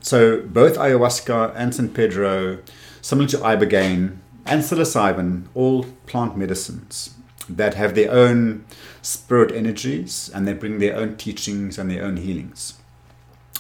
[0.02, 2.60] So both ayahuasca and San Pedro,
[3.02, 4.04] similar to ibogaine
[4.46, 7.12] and psilocybin, all plant medicines
[7.58, 8.64] that have their own
[9.02, 12.74] spirit energies and they bring their own teachings and their own healings.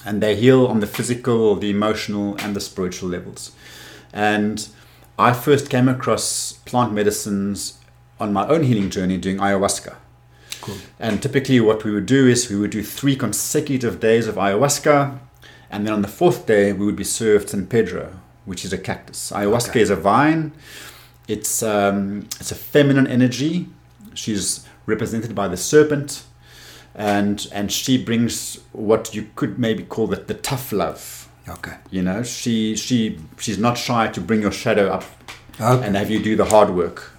[0.06, 3.52] And they heal on the physical, the emotional, and the spiritual levels.
[4.14, 4.68] And
[5.20, 7.78] I first came across plant medicines
[8.22, 9.96] on my own healing journey doing ayahuasca.
[10.62, 10.78] Cool.
[10.98, 15.20] And typically, what we would do is we would do three consecutive days of ayahuasca,
[15.70, 18.14] and then on the fourth day, we would be served San Pedro,
[18.46, 19.32] which is a cactus.
[19.36, 19.82] Ayahuasca Okay.
[19.82, 20.54] is a vine.
[21.28, 23.68] It's um, it's a feminine energy.
[24.14, 26.24] She's represented by the serpent,
[26.96, 31.19] and and she brings what you could maybe call the, the tough love,
[31.50, 31.74] Okay.
[31.92, 35.04] You know, she she she's not shy to bring your shadow up
[35.60, 35.86] Okay.
[35.86, 37.12] and have you do the hard work.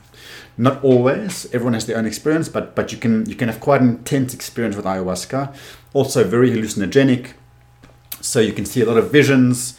[0.57, 1.47] Not always.
[1.55, 4.35] Everyone has their own experience, but but you can you can have quite an intense
[4.35, 5.55] experience with ayahuasca.
[5.93, 7.33] Also very hallucinogenic,
[8.21, 9.79] so you can see a lot of visions.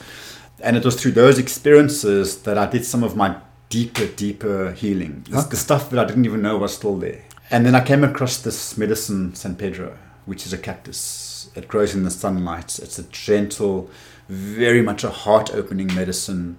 [0.63, 3.35] And it was through those experiences that I did some of my
[3.69, 5.25] deeper, deeper healing.
[5.33, 5.49] Okay.
[5.49, 7.23] The stuff that I didn't even know was still there.
[7.49, 11.49] And then I came across this medicine, San Pedro, which is a cactus.
[11.55, 12.77] It grows in the sunlight.
[12.79, 13.89] It's a gentle,
[14.31, 16.57] very much a heart opening medicine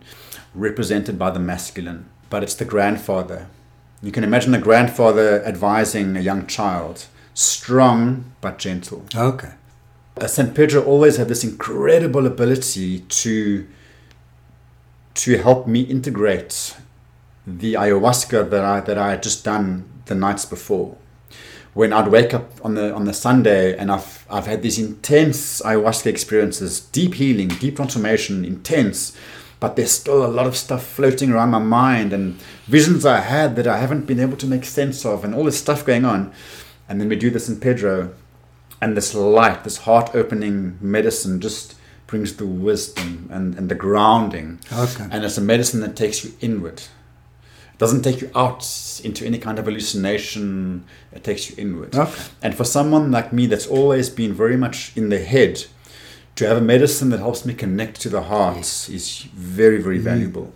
[0.55, 2.05] represented by the masculine.
[2.29, 3.49] But it's the grandfather.
[4.03, 9.07] You can imagine a grandfather advising a young child, strong but gentle.
[9.15, 9.53] Okay.
[10.21, 13.67] Uh, San Pedro always had this incredible ability to
[15.15, 16.75] to help me integrate
[17.47, 20.97] the ayahuasca that I that I had just done the nights before.
[21.75, 25.63] When I'd wake up on the on the Sunday and I've I've had these intense
[25.63, 29.17] ayahuasca experiences, deep healing, deep transformation, intense,
[29.59, 32.35] but there's still a lot of stuff floating around my mind and
[32.67, 35.59] visions I had that I haven't been able to make sense of and all this
[35.59, 36.33] stuff going on.
[36.89, 38.13] And then we do this San Pedro
[38.81, 41.77] and this light, this heart opening medicine just
[42.09, 44.59] brings the wisdom and, and the grounding.
[44.73, 45.07] Okay.
[45.11, 46.83] And it's a medicine that takes you inward.
[47.83, 48.63] Doesn't take you out
[49.03, 51.95] into any kind of hallucination, it takes you inward.
[51.97, 52.23] Okay.
[52.41, 55.65] And for someone like me that's always been very much in the head,
[56.37, 60.03] to have a medicine that helps me connect to the heart is very, very mm.
[60.03, 60.53] valuable.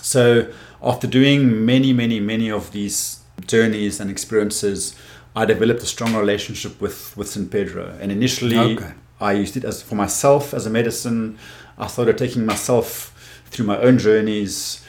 [0.00, 0.50] So,
[0.82, 4.96] after doing many, many, many of these journeys and experiences,
[5.36, 7.96] I developed a strong relationship with, with San Pedro.
[8.00, 8.92] And initially, Okay.
[9.20, 11.38] I used it as for myself as a medicine.
[11.76, 13.12] I started taking myself
[13.50, 14.79] through my own journeys.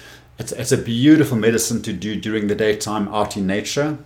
[0.42, 4.00] It's, it's a beautiful medicine to do during the daytime out in nature.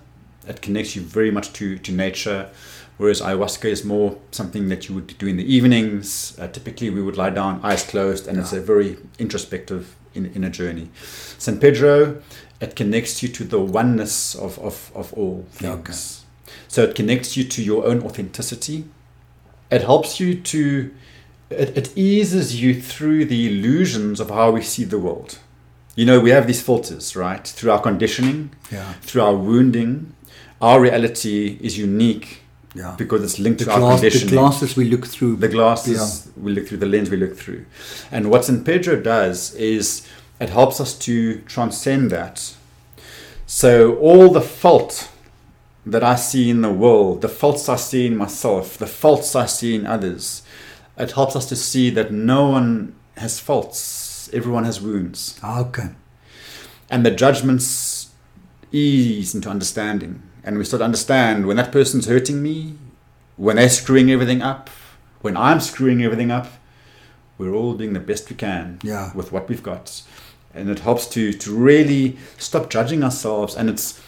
[0.45, 2.49] It connects you very much to, to nature,
[2.97, 6.37] whereas ayahuasca is more something that you would do in the evenings.
[6.37, 10.43] Uh, typically, we would lie down, eyes closed, and it's a very introspective in, in
[10.43, 10.89] a journey.
[11.37, 12.21] San Pedro,
[12.59, 16.25] it connects you to the oneness of, of, of all things.
[16.67, 18.83] So it connects you to your own authenticity.
[19.71, 20.93] It helps you to,
[21.49, 25.39] it, it eases you through the illusions of how we see the world.
[25.95, 27.45] You know, we have these filters, right?
[27.47, 28.93] Through our conditioning, Yeah.
[29.01, 30.13] through our wounding,
[30.61, 32.41] our reality is unique
[32.73, 32.95] Yeah.
[32.97, 35.37] because it's linked The, to our glass, the glasses we look through.
[35.37, 37.65] The glasses we look through, the lens we look through.
[38.11, 40.01] And what San Pedro does is
[40.41, 42.53] it helps us to transcend that.
[43.47, 45.09] So all the fault
[45.85, 49.45] that I see in the world, the faults I see in myself, the faults I
[49.45, 50.41] see in others,
[50.97, 54.04] it helps us to see that no one has faults.
[54.33, 55.39] Everyone has wounds.
[55.43, 55.89] Okay.
[56.89, 58.09] And the judgments
[58.71, 60.21] ease into understanding.
[60.43, 62.75] And we start to understand when that person's hurting me,
[63.37, 64.69] when they're screwing everything up,
[65.21, 66.47] when I'm screwing everything up,
[67.37, 69.11] we're all doing the best we can Yeah.
[69.15, 70.01] with what we've got.
[70.53, 73.99] And it helps to, to really stop judging ourselves and it's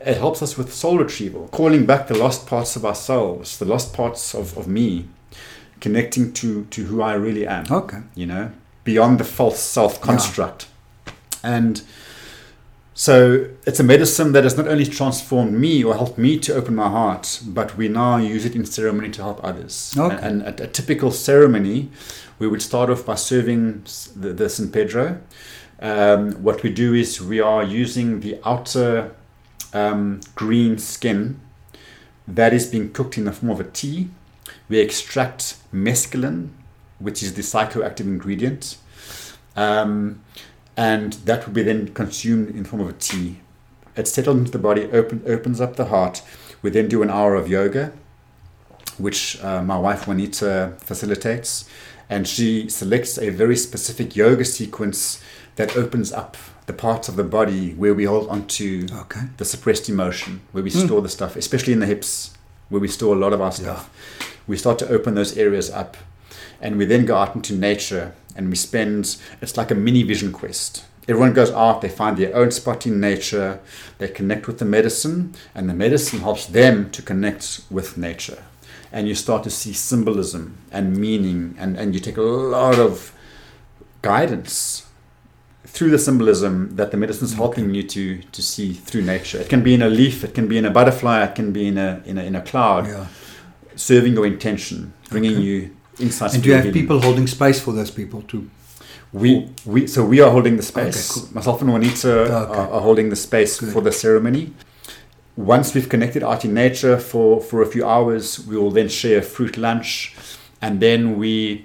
[0.00, 3.92] it helps us with soul retrieval, calling back the lost parts of ourselves, the lost
[3.92, 5.06] parts of, of me,
[5.80, 7.98] connecting to, to who I really am Okay.
[8.14, 8.50] you know,
[8.84, 10.66] beyond the false self construct.
[11.42, 11.82] And
[12.94, 16.74] so it's a medicine that has not only transformed me or helped me to open
[16.74, 19.94] my heart, but we now use it in ceremony to help others.
[19.96, 20.18] Okay.
[20.20, 21.90] And at a typical ceremony,
[22.38, 25.20] we would start off by serving the, the San Pedro.
[25.80, 29.14] Um, what we do is we are using the outer
[29.72, 31.40] um, green skin
[32.28, 34.08] that is being cooked in the form of a tea.
[34.68, 36.50] We extract mescaline,
[37.00, 38.76] which is the psychoactive ingredient,
[39.56, 40.20] um,
[40.76, 43.40] and that will be then consumed in form of a tea.
[43.96, 46.22] It's settled into the body, open, opens up the heart.
[46.62, 47.92] We then do an hour of yoga,
[48.98, 51.68] which uh, my wife Juanita facilitates,
[52.08, 55.22] and she selects a very specific yoga sequence
[55.56, 56.36] that opens up
[56.66, 59.22] the parts of the body where we hold onto Okay.
[59.38, 62.32] the suppressed emotion, where we store the stuff, especially in the hips,
[62.68, 63.90] where we store a lot of our stuff.
[64.46, 65.96] We start to open those areas up,
[66.60, 69.16] and we then go out into nature and we spend.
[69.42, 70.84] It's like a mini vision quest.
[71.08, 73.58] Everyone goes out, they find their own spot in nature,
[73.98, 78.44] they connect with the medicine, and the medicine helps them to connect with nature.
[78.92, 83.12] And you start to see symbolism and meaning, and, and you take a lot of
[84.02, 84.86] guidance
[85.66, 89.38] through the symbolism that the medicine is helping you to to see through nature.
[89.38, 91.66] It can be in a leaf, it can be in a butterfly, it can be
[91.68, 93.06] in a in a, in a cloud, Yeah.
[93.76, 95.42] serving your intention, bringing Okay.
[95.42, 96.34] you insights.
[96.34, 98.50] And do you have people holding space for those people too?
[99.12, 101.10] We we so we are holding the space.
[101.10, 101.34] Okay, cool.
[101.34, 102.32] Myself and Juanita Okay.
[102.32, 103.72] are, are holding the space Good.
[103.72, 104.52] for the ceremony.
[105.36, 109.22] Once we've connected out in nature for for a few hours, we will then share
[109.22, 110.14] fruit lunch,
[110.60, 111.64] and then we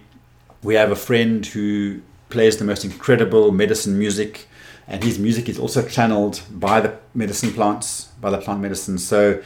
[0.63, 4.47] we have a friend who plays the most incredible medicine music,
[4.87, 8.97] and his music is also channeled by the medicine plants, by the plant medicine.
[8.97, 9.39] So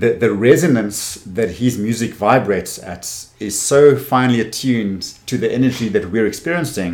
[0.00, 0.98] the, the resonance
[1.38, 3.02] that his music vibrates at
[3.38, 6.92] is so finely attuned to the energy that we're experiencing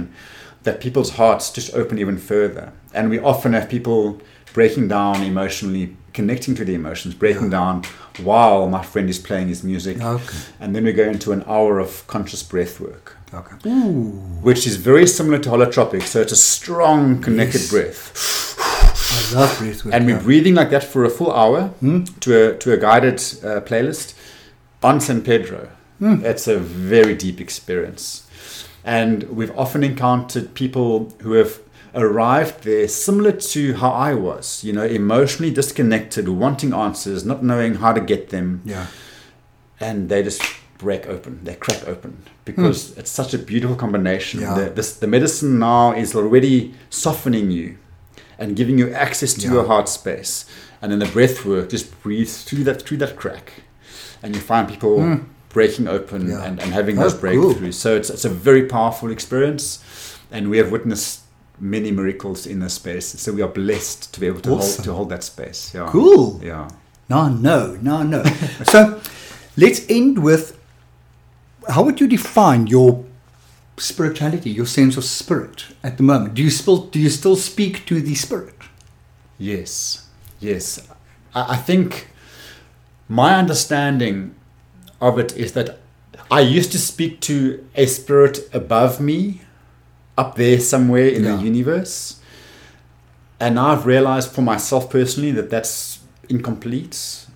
[0.65, 2.73] that people's hearts just open even further.
[2.93, 4.21] And we often have people
[4.53, 7.59] breaking down emotionally, connecting to the emotions, breaking Yeah.
[7.59, 7.83] down
[8.23, 10.01] while my friend is playing his music.
[10.01, 10.39] Okay.
[10.61, 13.57] And then we go into an hour of conscious breath work, Okay.
[13.71, 14.13] Ooh,
[14.49, 16.03] which is very similar to holotropic.
[16.03, 17.71] So it's a strong, connected Yes.
[17.71, 18.53] breath.
[19.35, 19.87] Love.
[19.93, 22.05] And we're breathing like that for a full hour Hmm?
[22.21, 24.15] to a, to a guided uh, playlist
[24.83, 25.69] on San Pedro.
[25.99, 26.25] Hmm.
[26.25, 28.29] It's a very deep experience.
[28.85, 31.59] And we've often encountered people who have
[31.95, 37.77] arrived there similar to how I was, you know, emotionally disconnected, wanting answers, not knowing
[37.77, 38.63] how to get them.
[38.65, 38.87] Yeah.
[39.81, 40.43] And they just
[40.79, 44.41] break open, they crack open because it's such a beautiful combination.
[44.41, 44.55] Yeah.
[44.55, 47.79] The, this, the medicine now is already softening you
[48.39, 49.55] and giving you access to Yeah.
[49.55, 50.45] your heart space.
[50.83, 53.53] And then the breath work just breathes through that through that crack.
[54.23, 55.15] And you find people hmm.
[55.49, 56.29] breaking open.
[56.29, 56.45] Yeah.
[56.45, 57.23] and, and having Oh, those cool.
[57.23, 57.75] breakthroughs.
[57.75, 59.79] So it's, it's a very powerful experience.
[60.31, 61.21] And we have witnessed
[61.59, 63.07] many miracles in this space.
[63.07, 65.73] So we are blessed to be able to hold to hold that space.
[65.75, 65.89] Yeah.
[65.91, 66.41] Cool.
[66.43, 66.69] Yeah.
[67.09, 68.25] No, no, no, no.
[68.65, 69.01] so
[69.57, 70.59] let's end with
[71.69, 73.05] how would you define your
[73.79, 76.35] spirituality, your sense of spirit at the moment?
[76.35, 78.55] Do you still do you still speak to the spirit?
[79.39, 80.07] Yes,
[80.41, 80.87] yes.
[81.35, 82.09] I, I think
[83.09, 84.35] my understanding
[85.01, 85.79] of it is that
[86.31, 89.43] I used to speak to a spirit above me,
[90.19, 91.37] up there somewhere in Yeah.
[91.37, 92.21] the universe.
[93.39, 95.99] And I've realized for myself personally that that's
[96.29, 97.27] incomplete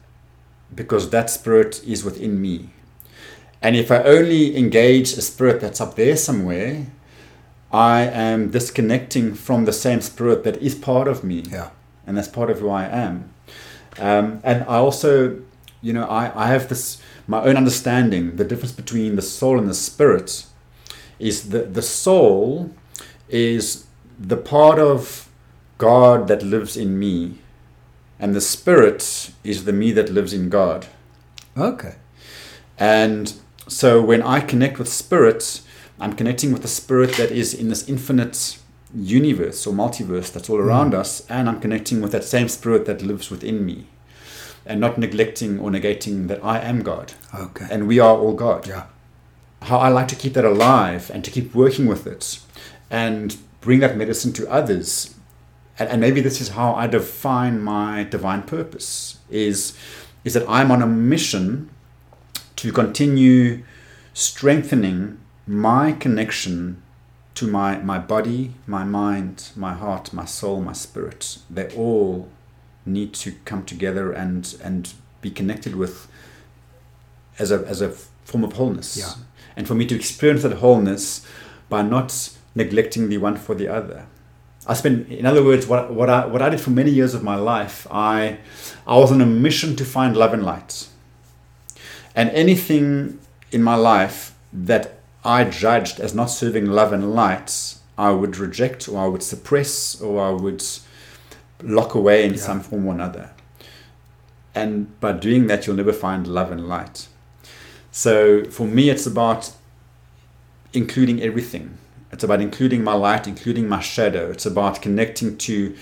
[0.74, 2.70] because that spirit is within me.
[3.62, 6.86] And if I only engage a spirit that's up there somewhere,
[7.72, 11.70] I am disconnecting from the same spirit that is part of me Yeah.
[12.06, 13.30] and that's part of who I am.
[13.98, 15.40] Um, and I also,
[15.82, 18.36] you know, I, I have this my own understanding.
[18.36, 20.46] The difference between the soul and the spirit
[21.18, 22.70] is that the soul
[23.28, 23.86] is
[24.18, 25.28] the part of
[25.78, 27.38] God that lives in me,
[28.18, 30.86] and the spirit is the me that lives in God.
[31.56, 31.94] Okay.
[32.78, 33.32] And
[33.70, 35.60] so when I connect with spirit,
[36.00, 38.58] I'm connecting with the spirit that is in this infinite
[38.94, 40.68] universe or multiverse that's all hmm.
[40.68, 43.86] around us, and I'm connecting with that same spirit that lives within me.
[44.66, 47.66] And not neglecting or negating that I am God Okay.
[47.70, 48.66] and we are all God.
[48.68, 48.84] yeah.
[49.62, 52.40] How I like to keep that alive and to keep working with it
[52.90, 55.14] and bring that medicine to others.
[55.78, 59.76] And, and maybe this is how I define my divine purpose is,
[60.24, 61.70] is that I'm on a mission
[62.61, 63.62] to continue
[64.12, 66.82] strengthening my connection
[67.34, 71.38] to my, my body, my mind, my heart, my soul, my spirit.
[71.48, 72.28] They all
[72.84, 74.92] need to come together and, and
[75.22, 76.06] be connected with
[77.38, 77.88] as a, as a
[78.24, 78.94] form of wholeness.
[78.94, 79.14] Yeah.
[79.56, 81.26] And for me to experience that wholeness
[81.70, 84.06] by not neglecting the one for the other.
[84.66, 87.22] I spent, in other words, what, what, I, what I did for many years of
[87.22, 88.36] my life, I,
[88.86, 90.88] I was on a mission to find love and light.
[92.14, 93.18] And anything
[93.52, 94.94] in my life that
[95.24, 100.00] I judged as not serving love and light, I would reject or I would suppress
[100.00, 100.64] or I would
[101.62, 102.40] lock away in Yeah.
[102.40, 103.30] some form or another.
[104.54, 107.06] And by doing that, you'll never find love and light.
[107.92, 109.52] So for me, it's about
[110.72, 111.78] including everything.
[112.12, 114.30] It's about including my light, including my shadow.
[114.30, 115.74] It's about connecting to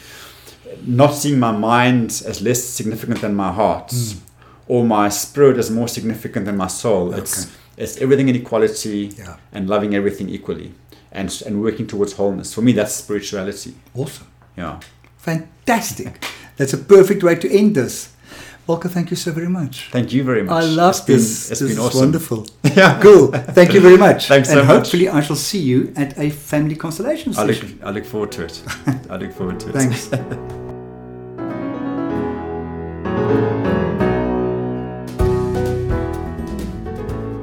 [0.84, 4.16] not seeing my mind as less significant than my heart mm.
[4.68, 7.14] Or my spirit is more significant than my soul.
[7.14, 7.54] It's, Okay.
[7.78, 9.36] it's everything in equality Yeah.
[9.52, 10.72] and loving everything equally
[11.12, 12.52] and, and working towards wholeness.
[12.54, 13.74] For me, that's spirituality.
[13.94, 14.26] Awesome.
[14.56, 14.80] Yeah.
[15.18, 16.24] Fantastic.
[16.56, 18.10] That's a perfect way to end this.
[18.66, 19.88] Volker, thank you so very much.
[19.90, 20.62] Thank you very much.
[20.62, 21.50] I love this.
[21.50, 22.46] It's been- it's this been is wonderful.
[22.76, 23.00] Yeah.
[23.00, 23.28] Cool.
[23.28, 24.26] Thank you very much.
[24.34, 24.74] Thanks and so much.
[24.76, 27.64] hopefully I shall see you at a family constellation I look.
[27.82, 28.62] I look forward to it.
[29.10, 29.74] I look forward to it.
[29.74, 30.08] Thanks.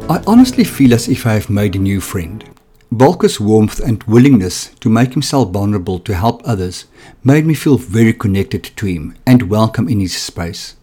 [0.08, 2.44] I honestly feel as if I have made a new friend.
[2.94, 6.86] Volker's warmth and willingness to make himself vulnerable to help others
[7.24, 10.76] made me feel very connected to him and welcome in his space.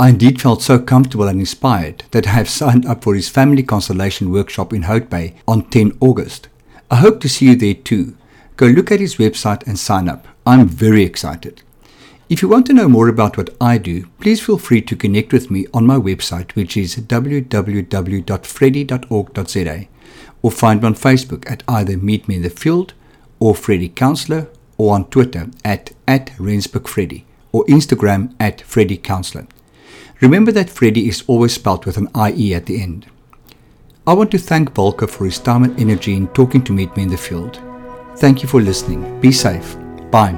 [0.00, 3.62] I indeed felt so comfortable and inspired that I have signed up for his family
[3.62, 6.48] constellation workshop in Hout Bay on 10 August.
[6.90, 8.16] I hope to see you there too.
[8.56, 10.26] Go look at his website and sign up.
[10.44, 11.62] I'm very excited.
[12.32, 15.34] If you want to know more about what I do, please feel free to connect
[15.34, 19.88] with me on my website, which is www.freddie.org.za,
[20.40, 22.94] or find me on Facebook at either Meet Me in the Field
[23.38, 29.46] or Freddie Counselor or on Twitter at, at Freddie or Instagram at Freddie Counselor.
[30.22, 33.08] Remember that Freddie is always spelled with an IE at the end.
[34.06, 37.02] I want to thank Volker for his time and energy in talking to Meet Me
[37.02, 37.60] in the Field.
[38.16, 39.20] Thank you for listening.
[39.20, 39.76] Be safe.
[40.10, 40.32] Bye.